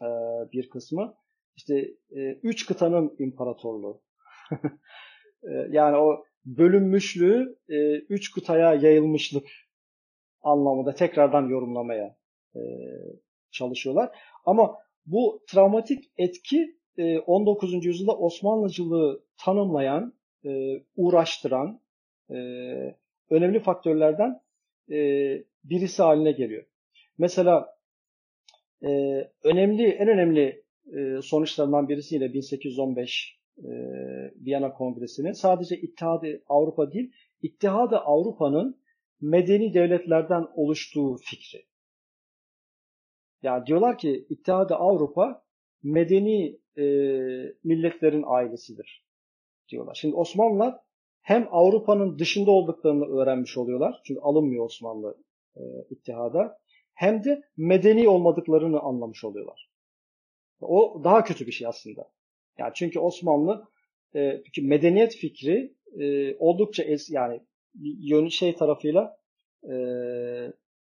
[0.01, 0.07] e,
[0.53, 1.15] bir kısmı
[1.55, 1.79] işte
[2.15, 4.01] e, üç kıtanın imparatorluğu.
[5.43, 9.47] e, yani o bölünmüşlüğü e, üç kıtaya yayılmışlık
[10.41, 12.17] anlamında tekrardan yorumlamaya
[12.55, 12.61] e,
[13.51, 14.09] çalışıyorlar.
[14.45, 17.85] Ama bu travmatik etki e, 19.
[17.85, 20.13] yüzyılda Osmanlıcılığı tanımlayan,
[20.45, 21.81] e, uğraştıran
[22.29, 22.35] e,
[23.29, 24.41] önemli faktörlerden
[24.91, 24.97] e,
[25.63, 26.65] birisi haline geliyor.
[27.17, 27.77] Mesela
[28.83, 28.89] e,
[29.43, 30.63] önemli, en önemli
[30.97, 33.63] e, sonuçlarından birisi yine 1815 e,
[34.35, 37.11] Viyana Kongresi'nin sadece İttihadı Avrupa değil,
[37.41, 38.83] İttihadı Avrupa'nın
[39.21, 41.65] medeni devletlerden oluştuğu fikri.
[43.41, 45.43] Yani diyorlar ki İttihadı Avrupa
[45.83, 46.83] medeni e,
[47.63, 49.05] milletlerin ailesidir
[49.69, 49.95] diyorlar.
[50.01, 50.79] Şimdi Osmanlılar
[51.21, 54.01] hem Avrupa'nın dışında olduklarını öğrenmiş oluyorlar.
[54.03, 55.17] Çünkü alınmıyor Osmanlı
[55.55, 56.59] e, ittihada.
[56.93, 59.69] Hem de medeni olmadıklarını anlamış oluyorlar.
[60.61, 62.11] O daha kötü bir şey aslında.
[62.57, 63.67] Yani çünkü Osmanlı
[64.15, 67.41] e, medeniyet fikri e, oldukça es, yani
[67.81, 69.17] yön şey tarafıyla
[69.69, 69.73] e,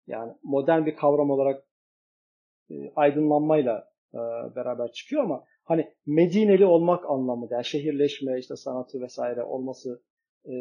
[0.07, 1.63] yani modern bir kavram olarak
[2.69, 4.17] e, aydınlanmayla e,
[4.55, 10.01] beraber çıkıyor ama hani Medineli olmak anlamında yani şehirleşme işte sanatı vesaire olması
[10.45, 10.53] e,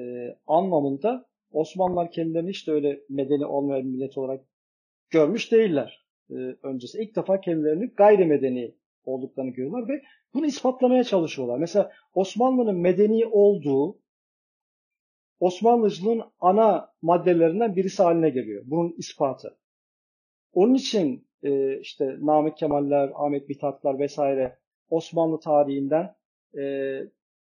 [0.46, 4.44] anlamında Osmanlılar kendilerini hiç de öyle medeni olmayan millet olarak
[5.10, 7.02] görmüş değiller e, öncesi.
[7.02, 10.02] İlk defa kendilerini gayrimedeni olduklarını görüyorlar ve
[10.34, 11.58] bunu ispatlamaya çalışıyorlar.
[11.58, 13.98] Mesela Osmanlı'nın medeni olduğu
[15.40, 18.62] Osmanlıcılığın ana maddelerinden birisi haline geliyor.
[18.66, 19.58] Bunun ispatı.
[20.52, 24.58] Onun için e, işte Namık Kemaller, Ahmet Mithatlar vesaire
[24.90, 26.14] Osmanlı tarihinden
[26.58, 26.62] e,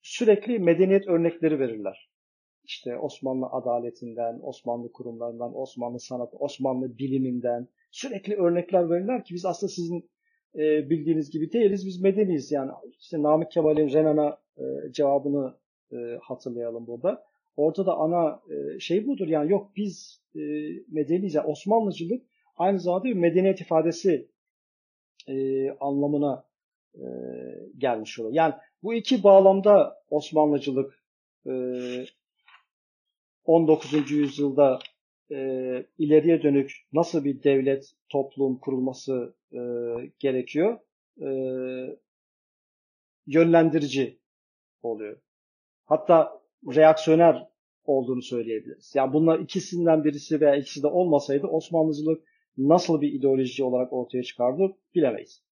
[0.03, 2.11] sürekli medeniyet örnekleri verirler.
[2.65, 9.73] İşte Osmanlı adaletinden, Osmanlı kurumlarından, Osmanlı sanatı, Osmanlı biliminden sürekli örnekler verirler ki biz aslında
[9.73, 10.11] sizin
[10.55, 11.87] e, bildiğiniz gibi değiliz.
[11.87, 12.53] Biz medeniyiz.
[12.53, 15.55] Yani işte Namık Kemal'in Renan'a e, cevabını
[15.93, 17.25] e, hatırlayalım burada.
[17.57, 19.29] Orada da ana e, şey budur.
[19.29, 20.41] Yani yok biz e,
[20.89, 21.35] medeniyiz.
[21.35, 22.23] Yani Osmanlıcılık
[22.57, 24.29] aynı zamanda bir medeniyet ifadesi
[25.29, 26.45] e, anlamına
[26.95, 27.05] e,
[27.79, 28.35] gelmiş oluyor.
[28.35, 31.05] Yani bu iki bağlamda Osmanlıcılık
[31.47, 31.53] e,
[33.45, 34.11] 19.
[34.11, 34.79] yüzyılda
[35.31, 35.37] e,
[35.99, 39.59] ileriye dönük nasıl bir devlet, toplum kurulması e,
[40.19, 40.79] gerekiyor?
[41.21, 41.29] E,
[43.27, 44.19] yönlendirici
[44.83, 45.21] oluyor.
[45.85, 47.49] Hatta reaksiyoner
[47.85, 48.93] olduğunu söyleyebiliriz.
[48.95, 52.25] Yani bunlar ikisinden birisi veya ikisi de olmasaydı Osmanlıcılık
[52.59, 55.43] nasıl bir ideoloji olarak ortaya çıkardı bilemeyiz.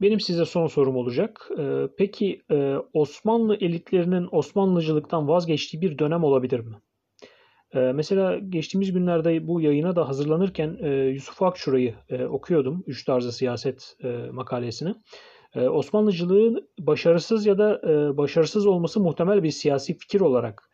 [0.00, 1.48] Benim size son sorum olacak.
[1.58, 6.76] Ee, peki e, Osmanlı elitlerinin Osmanlıcılıktan vazgeçtiği bir dönem olabilir mi?
[7.74, 12.84] Ee, mesela geçtiğimiz günlerde bu yayına da hazırlanırken e, Yusuf Akçura'yı e, okuyordum.
[12.86, 13.96] Üç tarzı siyaset
[14.32, 14.94] makalesini.
[15.56, 17.80] Osmanlıcılığın başarısız ya da
[18.16, 20.70] başarısız olması muhtemel bir siyasi fikir olarak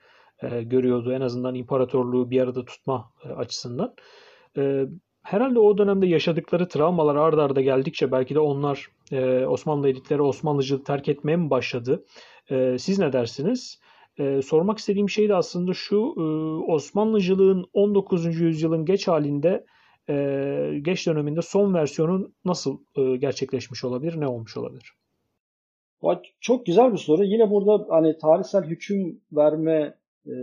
[0.63, 1.13] görüyordu.
[1.13, 3.95] En azından imparatorluğu bir arada tutma açısından.
[5.23, 10.85] Herhalde o dönemde yaşadıkları travmalar ard arda geldikçe belki de onlar e, Osmanlı elitleri Osmanlıcılığı
[10.85, 12.05] terk etmeye mi başladı?
[12.51, 13.81] E, siz ne dersiniz?
[14.19, 16.23] E, sormak istediğim şey de aslında şu, e,
[16.73, 18.41] Osmanlıcılığın 19.
[18.41, 19.65] yüzyılın geç halinde,
[20.09, 20.15] e,
[20.83, 24.93] geç döneminde son versiyonun nasıl e, gerçekleşmiş olabilir, ne olmuş olabilir?
[26.41, 27.25] Çok güzel bir soru.
[27.25, 30.35] Yine burada hani tarihsel hüküm verme e,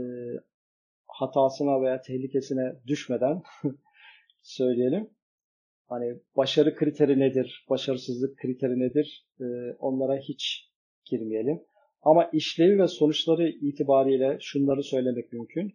[1.08, 3.42] hatasına veya tehlikesine düşmeden
[4.42, 5.10] söyleyelim.
[5.92, 9.46] Hani başarı kriteri nedir, başarısızlık kriteri nedir e,
[9.80, 10.72] onlara hiç
[11.06, 11.62] girmeyelim.
[12.02, 15.74] Ama işlevi ve sonuçları itibariyle şunları söylemek mümkün.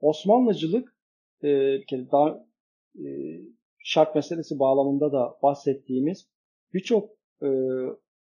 [0.00, 0.96] Osmanlıcılık
[1.42, 1.48] e,
[1.90, 2.46] daha
[2.98, 3.06] e,
[3.78, 6.28] şart meselesi bağlamında da bahsettiğimiz
[6.74, 7.10] birçok
[7.42, 7.48] e,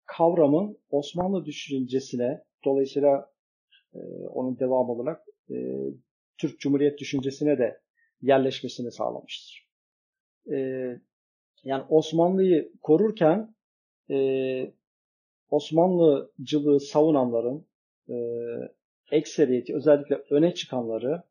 [0.06, 3.32] kavramın Osmanlı düşüncesine dolayısıyla
[3.94, 4.00] e,
[4.34, 5.22] onun devam olarak
[5.52, 5.56] e,
[6.38, 7.82] Türk Cumhuriyet düşüncesine de
[8.22, 9.70] yerleşmesini sağlamıştır
[10.52, 10.56] e,
[11.64, 13.56] yani Osmanlı'yı korurken
[14.10, 14.74] e,
[15.50, 17.66] Osmanlıcılığı savunanların
[18.10, 18.16] e,
[19.12, 21.24] ekseriyeti özellikle öne çıkanları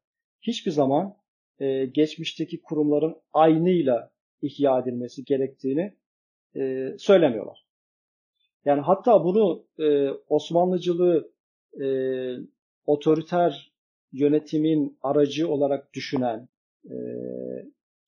[0.42, 1.16] hiçbir zaman
[1.60, 4.10] e, geçmişteki kurumların aynıyla
[4.42, 5.94] ihya edilmesi gerektiğini
[6.56, 7.66] e, söylemiyorlar.
[8.64, 11.30] Yani hatta bunu e, Osmanlıcılığı
[11.80, 11.86] e,
[12.86, 13.72] otoriter
[14.12, 16.48] yönetimin aracı olarak düşünen
[16.90, 16.96] e,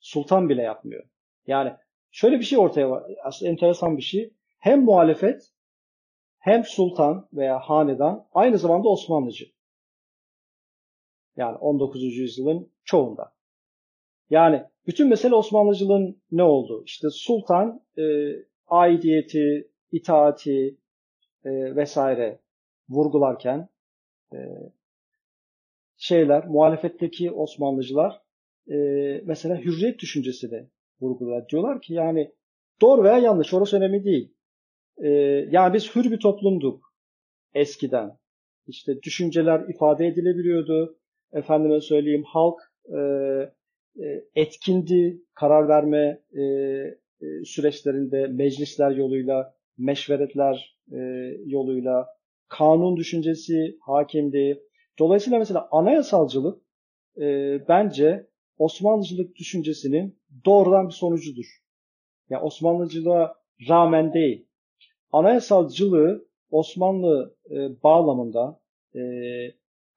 [0.00, 1.04] sultan bile yapmıyor.
[1.46, 1.72] Yani
[2.10, 3.04] şöyle bir şey ortaya var.
[3.24, 4.34] Aslında enteresan bir şey.
[4.58, 5.52] Hem muhalefet
[6.38, 9.44] hem sultan veya hanedan aynı zamanda Osmanlıcı.
[11.36, 12.02] Yani 19.
[12.02, 13.32] yüzyılın çoğunda.
[14.30, 16.82] Yani bütün mesele Osmanlıcılığın ne oldu?
[16.86, 18.02] İşte sultan e,
[18.66, 20.76] aidiyeti, itaati
[21.44, 22.40] e, vesaire
[22.88, 23.68] vurgularken
[24.32, 24.38] e,
[25.96, 28.20] şeyler, muhalefetteki Osmanlıcılar
[28.68, 28.76] e,
[29.24, 30.68] mesela hürriyet düşüncesini
[31.00, 31.48] vurgular.
[31.48, 32.32] Diyorlar ki yani
[32.80, 34.34] doğru veya yanlış orası önemli değil.
[35.02, 35.08] E,
[35.50, 36.94] yani biz hür bir toplumduk
[37.54, 38.18] eskiden.
[38.66, 40.98] İşte düşünceler ifade edilebiliyordu.
[41.32, 43.00] Efendime söyleyeyim halk e,
[44.04, 50.98] e, etkindi karar verme e, e, süreçlerinde meclisler yoluyla, meşveretler e,
[51.46, 52.06] yoluyla
[52.48, 54.62] kanun düşüncesi hakimdi.
[54.98, 56.62] Dolayısıyla mesela anayasalcılık
[57.20, 58.29] e, bence
[58.60, 61.46] Osmanlıcılık düşüncesinin doğrudan bir sonucudur.
[62.30, 63.34] Yani Osmanlıcılığa
[63.68, 64.46] rağmen değil.
[65.12, 68.60] Anayasalcılığı Osmanlı e, bağlamında
[68.94, 69.00] e,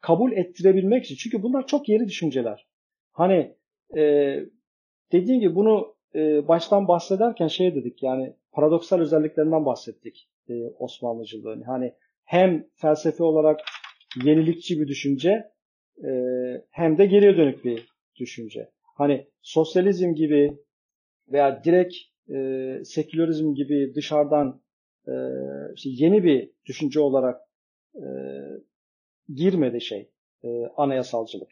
[0.01, 1.15] kabul ettirebilmek için.
[1.15, 2.67] Çünkü bunlar çok yeni düşünceler.
[3.11, 3.55] Hani
[3.97, 4.03] e,
[5.11, 11.61] dediğim gibi bunu e, baştan bahsederken şey dedik yani paradoksal özelliklerinden bahsettik e, Osmanlıcılığın.
[11.61, 11.93] Hani
[12.25, 13.59] hem felsefe olarak
[14.23, 15.51] yenilikçi bir düşünce
[16.03, 16.11] e,
[16.69, 18.69] hem de geriye dönük bir düşünce.
[18.95, 20.57] Hani sosyalizm gibi
[21.31, 21.95] veya direkt
[22.29, 24.61] e, sekülerizm gibi dışarıdan
[25.07, 25.13] e,
[25.75, 27.41] işte yeni bir düşünce olarak
[27.95, 28.05] e,
[29.33, 30.09] girmedi şey
[30.43, 30.47] e,
[30.77, 31.49] anayasalcılık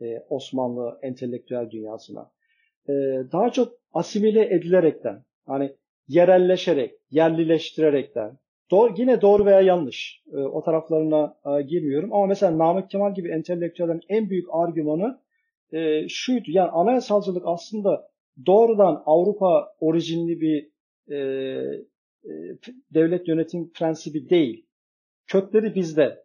[0.00, 2.30] e, Osmanlı entelektüel dünyasına.
[2.88, 2.92] E,
[3.32, 5.76] daha çok asimile edilerekten hani
[6.08, 8.38] yerelleşerek, yerlileştirerekten
[8.70, 13.30] doğru, yine doğru veya yanlış e, o taraflarına e, girmiyorum ama mesela Namık Kemal gibi
[13.30, 15.23] entelektüellerin en büyük argümanı
[15.74, 18.08] e, şuydu yani anayasalcılık aslında
[18.46, 20.70] doğrudan Avrupa orijinli bir
[21.08, 21.16] e,
[22.24, 22.32] e,
[22.94, 24.66] devlet yönetim prensibi değil.
[25.26, 26.24] Kökleri bizde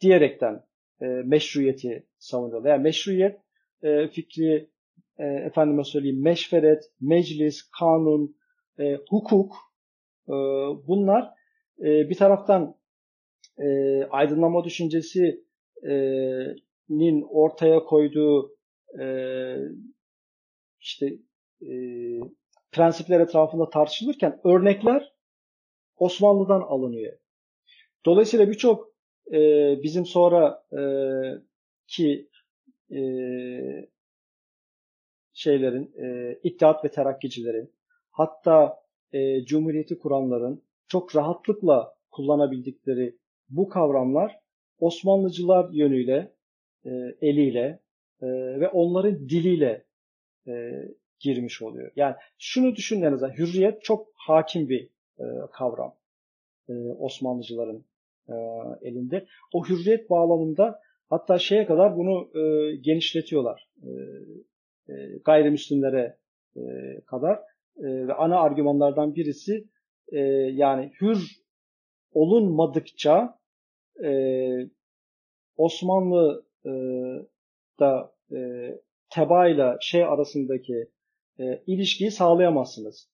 [0.00, 0.64] diyerekten
[1.00, 2.66] e, meşruiyeti savunuyor.
[2.66, 3.40] Yani meşruiyet
[3.82, 4.70] e, fikri
[5.18, 8.36] e, efendime söyleyeyim meşveret, meclis, kanun,
[8.78, 9.54] e, hukuk
[10.28, 10.32] e,
[10.86, 11.30] bunlar
[11.78, 12.74] e, bir taraftan
[13.58, 13.66] e,
[14.04, 14.64] aydınlanma
[16.92, 18.56] düşüncesinin ortaya koyduğu
[19.00, 19.06] e,
[20.80, 21.06] işte
[21.62, 21.74] e,
[22.72, 25.12] prensipler etrafında tartışılırken örnekler
[25.96, 27.18] Osmanlı'dan alınıyor.
[28.06, 28.88] Dolayısıyla birçok
[29.32, 29.38] e,
[29.82, 30.82] bizim sonra e,
[31.86, 32.28] ki
[32.90, 33.00] e,
[35.32, 37.72] şeylerin, e, İttihat ve Terakkicilerin,
[38.10, 38.82] hatta
[39.12, 43.16] e, Cumhuriyeti kuranların çok rahatlıkla kullanabildikleri
[43.48, 44.38] bu kavramlar
[44.78, 46.32] Osmanlıcılar yönüyle,
[46.84, 47.80] e, eliyle
[48.22, 48.26] e,
[48.60, 49.84] ve onların diliyle
[50.46, 50.72] e,
[51.20, 51.92] girmiş oluyor.
[51.96, 54.88] Yani şunu düşünün en hürriyet çok hakim bir
[55.52, 55.96] kavram
[56.68, 57.84] e, Osmanlıcıların
[58.82, 59.26] elinde.
[59.52, 62.30] O hürriyet bağlamında hatta şeye kadar bunu
[62.82, 63.68] genişletiyorlar.
[65.24, 66.16] Gayrimüslimlere
[67.06, 67.40] kadar
[67.76, 69.64] ve ana argümanlardan birisi
[70.52, 71.42] yani hür
[72.12, 73.38] olunmadıkça
[75.56, 76.70] Osmanlı e,
[77.80, 78.70] da e,
[79.10, 80.88] tebaayla şey arasındaki
[81.40, 83.08] e, ilişkiyi sağlayamazsınız.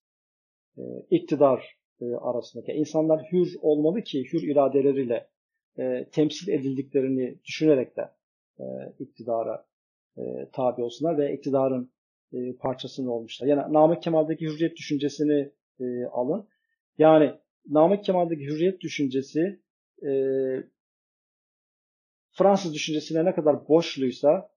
[0.79, 2.73] E, iktidar e, arasındaki.
[2.73, 5.29] insanlar hür olmalı ki hür iradeleriyle
[5.79, 8.11] e, temsil edildiklerini düşünerek de
[8.61, 8.65] e,
[8.99, 9.67] iktidara
[10.19, 11.93] e, tabi olsunlar ve iktidarın
[12.33, 13.47] e, parçasını olmuşlar.
[13.47, 16.49] Yani Namık Kemal'deki hürriyet düşüncesini e, alın.
[16.99, 17.35] Yani
[17.71, 19.61] Namık Kemal'deki hürriyet düşüncesi
[20.03, 20.11] e,
[22.39, 24.51] Fransız düşüncesine ne kadar boşluysa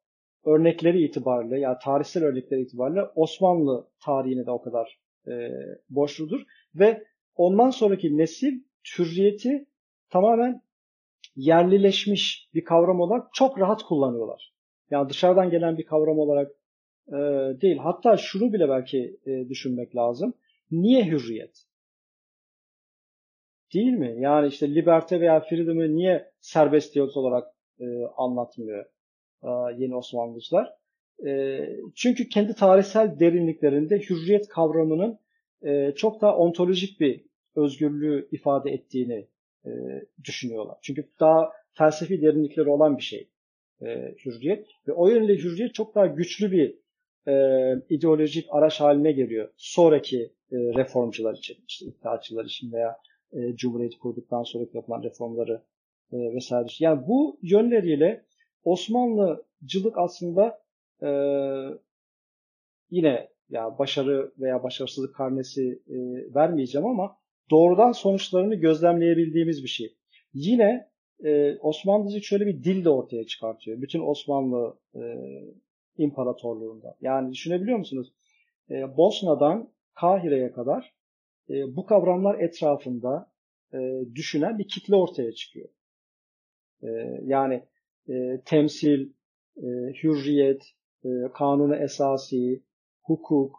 [0.45, 5.49] örnekleri itibariyle yani tarihsel örnekleri itibariyle Osmanlı tarihine de o kadar e,
[5.89, 6.41] boşludur
[6.75, 7.03] ve
[7.35, 8.63] ondan sonraki nesil
[8.97, 9.65] hürriyeti
[10.09, 10.61] tamamen
[11.35, 14.53] yerlileşmiş bir kavram olarak çok rahat kullanıyorlar.
[14.91, 16.51] Yani dışarıdan gelen bir kavram olarak
[17.07, 17.17] e,
[17.61, 17.77] değil.
[17.77, 20.33] Hatta şunu bile belki e, düşünmek lazım.
[20.71, 21.63] Niye hürriyet?
[23.73, 24.15] Değil mi?
[24.19, 27.85] Yani işte liberte veya freedom'ı niye serbestiyet olarak e,
[28.17, 28.85] anlatmıyor
[29.43, 30.73] e, yeni Osmanlıcılar?
[31.25, 31.59] E,
[31.95, 35.19] çünkü kendi tarihsel derinliklerinde hürriyet kavramının
[35.63, 37.25] e, çok daha ontolojik bir
[37.55, 39.27] özgürlüğü ifade ettiğini
[39.65, 39.71] e,
[40.23, 40.77] düşünüyorlar.
[40.81, 43.29] Çünkü daha felsefi derinlikleri olan bir şey
[43.81, 44.67] e, hürriyet.
[44.87, 46.75] Ve o yönde hürriyet çok daha güçlü bir
[47.27, 47.35] e,
[47.89, 49.49] ideolojik araç haline geliyor.
[49.57, 50.21] Sonraki
[50.51, 52.97] e, reformcular için, işte iddiaçılar için veya
[53.33, 55.61] e, Cumhuriyeti kurduktan sonra yapılan reformları
[56.11, 56.67] e, vesaire.
[56.79, 58.25] Yani bu yönleriyle
[58.63, 60.61] Osmanlıcılık aslında
[61.03, 61.09] e,
[62.89, 65.95] yine ya başarı veya başarısızlık karnesi e,
[66.35, 67.17] vermeyeceğim ama
[67.49, 69.95] doğrudan sonuçlarını gözlemleyebildiğimiz bir şey.
[70.33, 70.87] Yine
[71.23, 73.81] e, Osmanlıcılık şöyle bir dil de ortaya çıkartıyor.
[73.81, 75.01] Bütün Osmanlı e,
[75.97, 76.97] İmparatorluğunda.
[77.01, 78.13] Yani düşünebiliyor musunuz?
[78.69, 80.93] E, Bosna'dan Kahire'ye kadar
[81.49, 83.31] e, bu kavramlar etrafında
[83.73, 85.69] e, düşünen bir kitle ortaya çıkıyor.
[86.83, 86.87] E,
[87.23, 87.63] yani
[88.09, 89.09] e, temsil,
[89.57, 89.67] e,
[90.03, 90.63] hürriyet,
[91.05, 92.63] e, kanunu esasi,
[93.03, 93.55] hukuk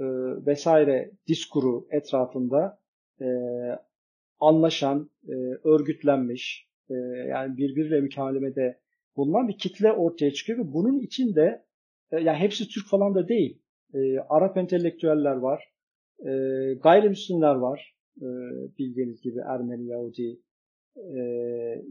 [0.00, 0.04] e,
[0.46, 2.78] vesaire diskuru etrafında
[3.20, 3.26] e,
[4.40, 5.32] anlaşan, e,
[5.64, 6.94] örgütlenmiş, e,
[7.28, 8.80] yani birbiriyle mükalemede
[9.16, 11.64] bulunan bir kitle ortaya çıkıyor ve bunun içinde
[12.12, 13.62] e, yani hepsi Türk falan da değil.
[13.94, 15.72] E, Arap entelektüeller var,
[16.18, 16.30] e,
[16.82, 18.26] gayrimüslimler var, e,
[18.78, 20.40] bildiğiniz gibi Ermeni, Yahudi,
[20.96, 21.20] e,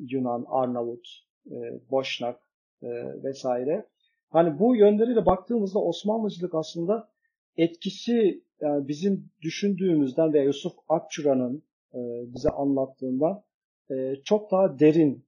[0.09, 1.07] Yunan, Arnavut,
[1.51, 2.39] e, Boşnak
[2.83, 2.87] e,
[3.23, 3.85] vesaire.
[4.29, 7.09] Hani bu yönleriyle baktığımızda Osmanlıcılık aslında
[7.57, 11.99] etkisi yani bizim düşündüğümüzden veya Yusuf Akçura'nın e,
[12.33, 13.43] bize anlattığından
[13.91, 15.25] e, çok daha derin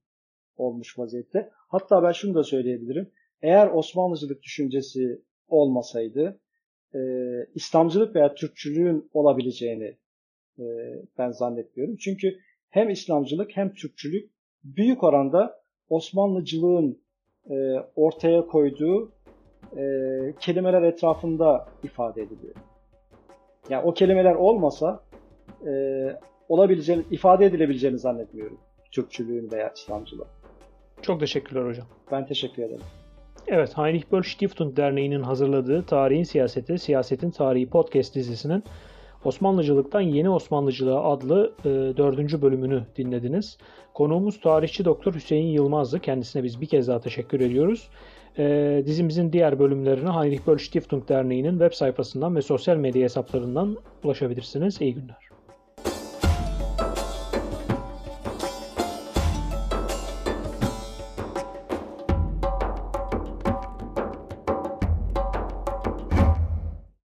[0.56, 1.50] olmuş vaziyette.
[1.68, 3.10] Hatta ben şunu da söyleyebilirim.
[3.42, 6.40] Eğer Osmanlıcılık düşüncesi olmasaydı
[6.94, 6.98] e,
[7.54, 9.96] İslamcılık veya Türkçülüğün olabileceğini
[10.58, 10.64] e,
[11.18, 11.96] ben zannetmiyorum.
[11.96, 12.38] Çünkü
[12.74, 14.30] hem İslamcılık hem Türkçülük
[14.64, 16.98] büyük oranda Osmanlıcılığın
[17.50, 17.54] e,
[17.96, 19.12] ortaya koyduğu
[19.76, 19.82] e,
[20.40, 22.54] kelimeler etrafında ifade ediliyor.
[23.70, 25.00] Yani o kelimeler olmasa
[25.66, 25.72] e,
[26.48, 28.58] olabileceğini, ifade edilebileceğini zannetmiyorum.
[28.90, 30.26] Türkçülüğün veya İslamcılığın.
[31.02, 31.86] Çok teşekkürler hocam.
[32.12, 32.84] Ben teşekkür ederim.
[33.46, 38.64] Evet, Heinrich Böll Stiftung Derneği'nin hazırladığı Tarihin Siyaseti, Siyasetin Tarihi podcast dizisinin
[39.24, 43.58] Osmanlıcılıktan Yeni Osmanlıcılığa adlı e, dördüncü bölümünü dinlediniz.
[43.94, 46.00] Konuğumuz tarihçi Doktor Hüseyin Yılmaz'dı.
[46.00, 47.88] Kendisine biz bir kez daha teşekkür ediyoruz.
[48.38, 54.80] E, dizimizin diğer bölümlerine Heinrich Böll Stiftung Derneği'nin web sayfasından ve sosyal medya hesaplarından ulaşabilirsiniz.
[54.80, 55.33] İyi günler.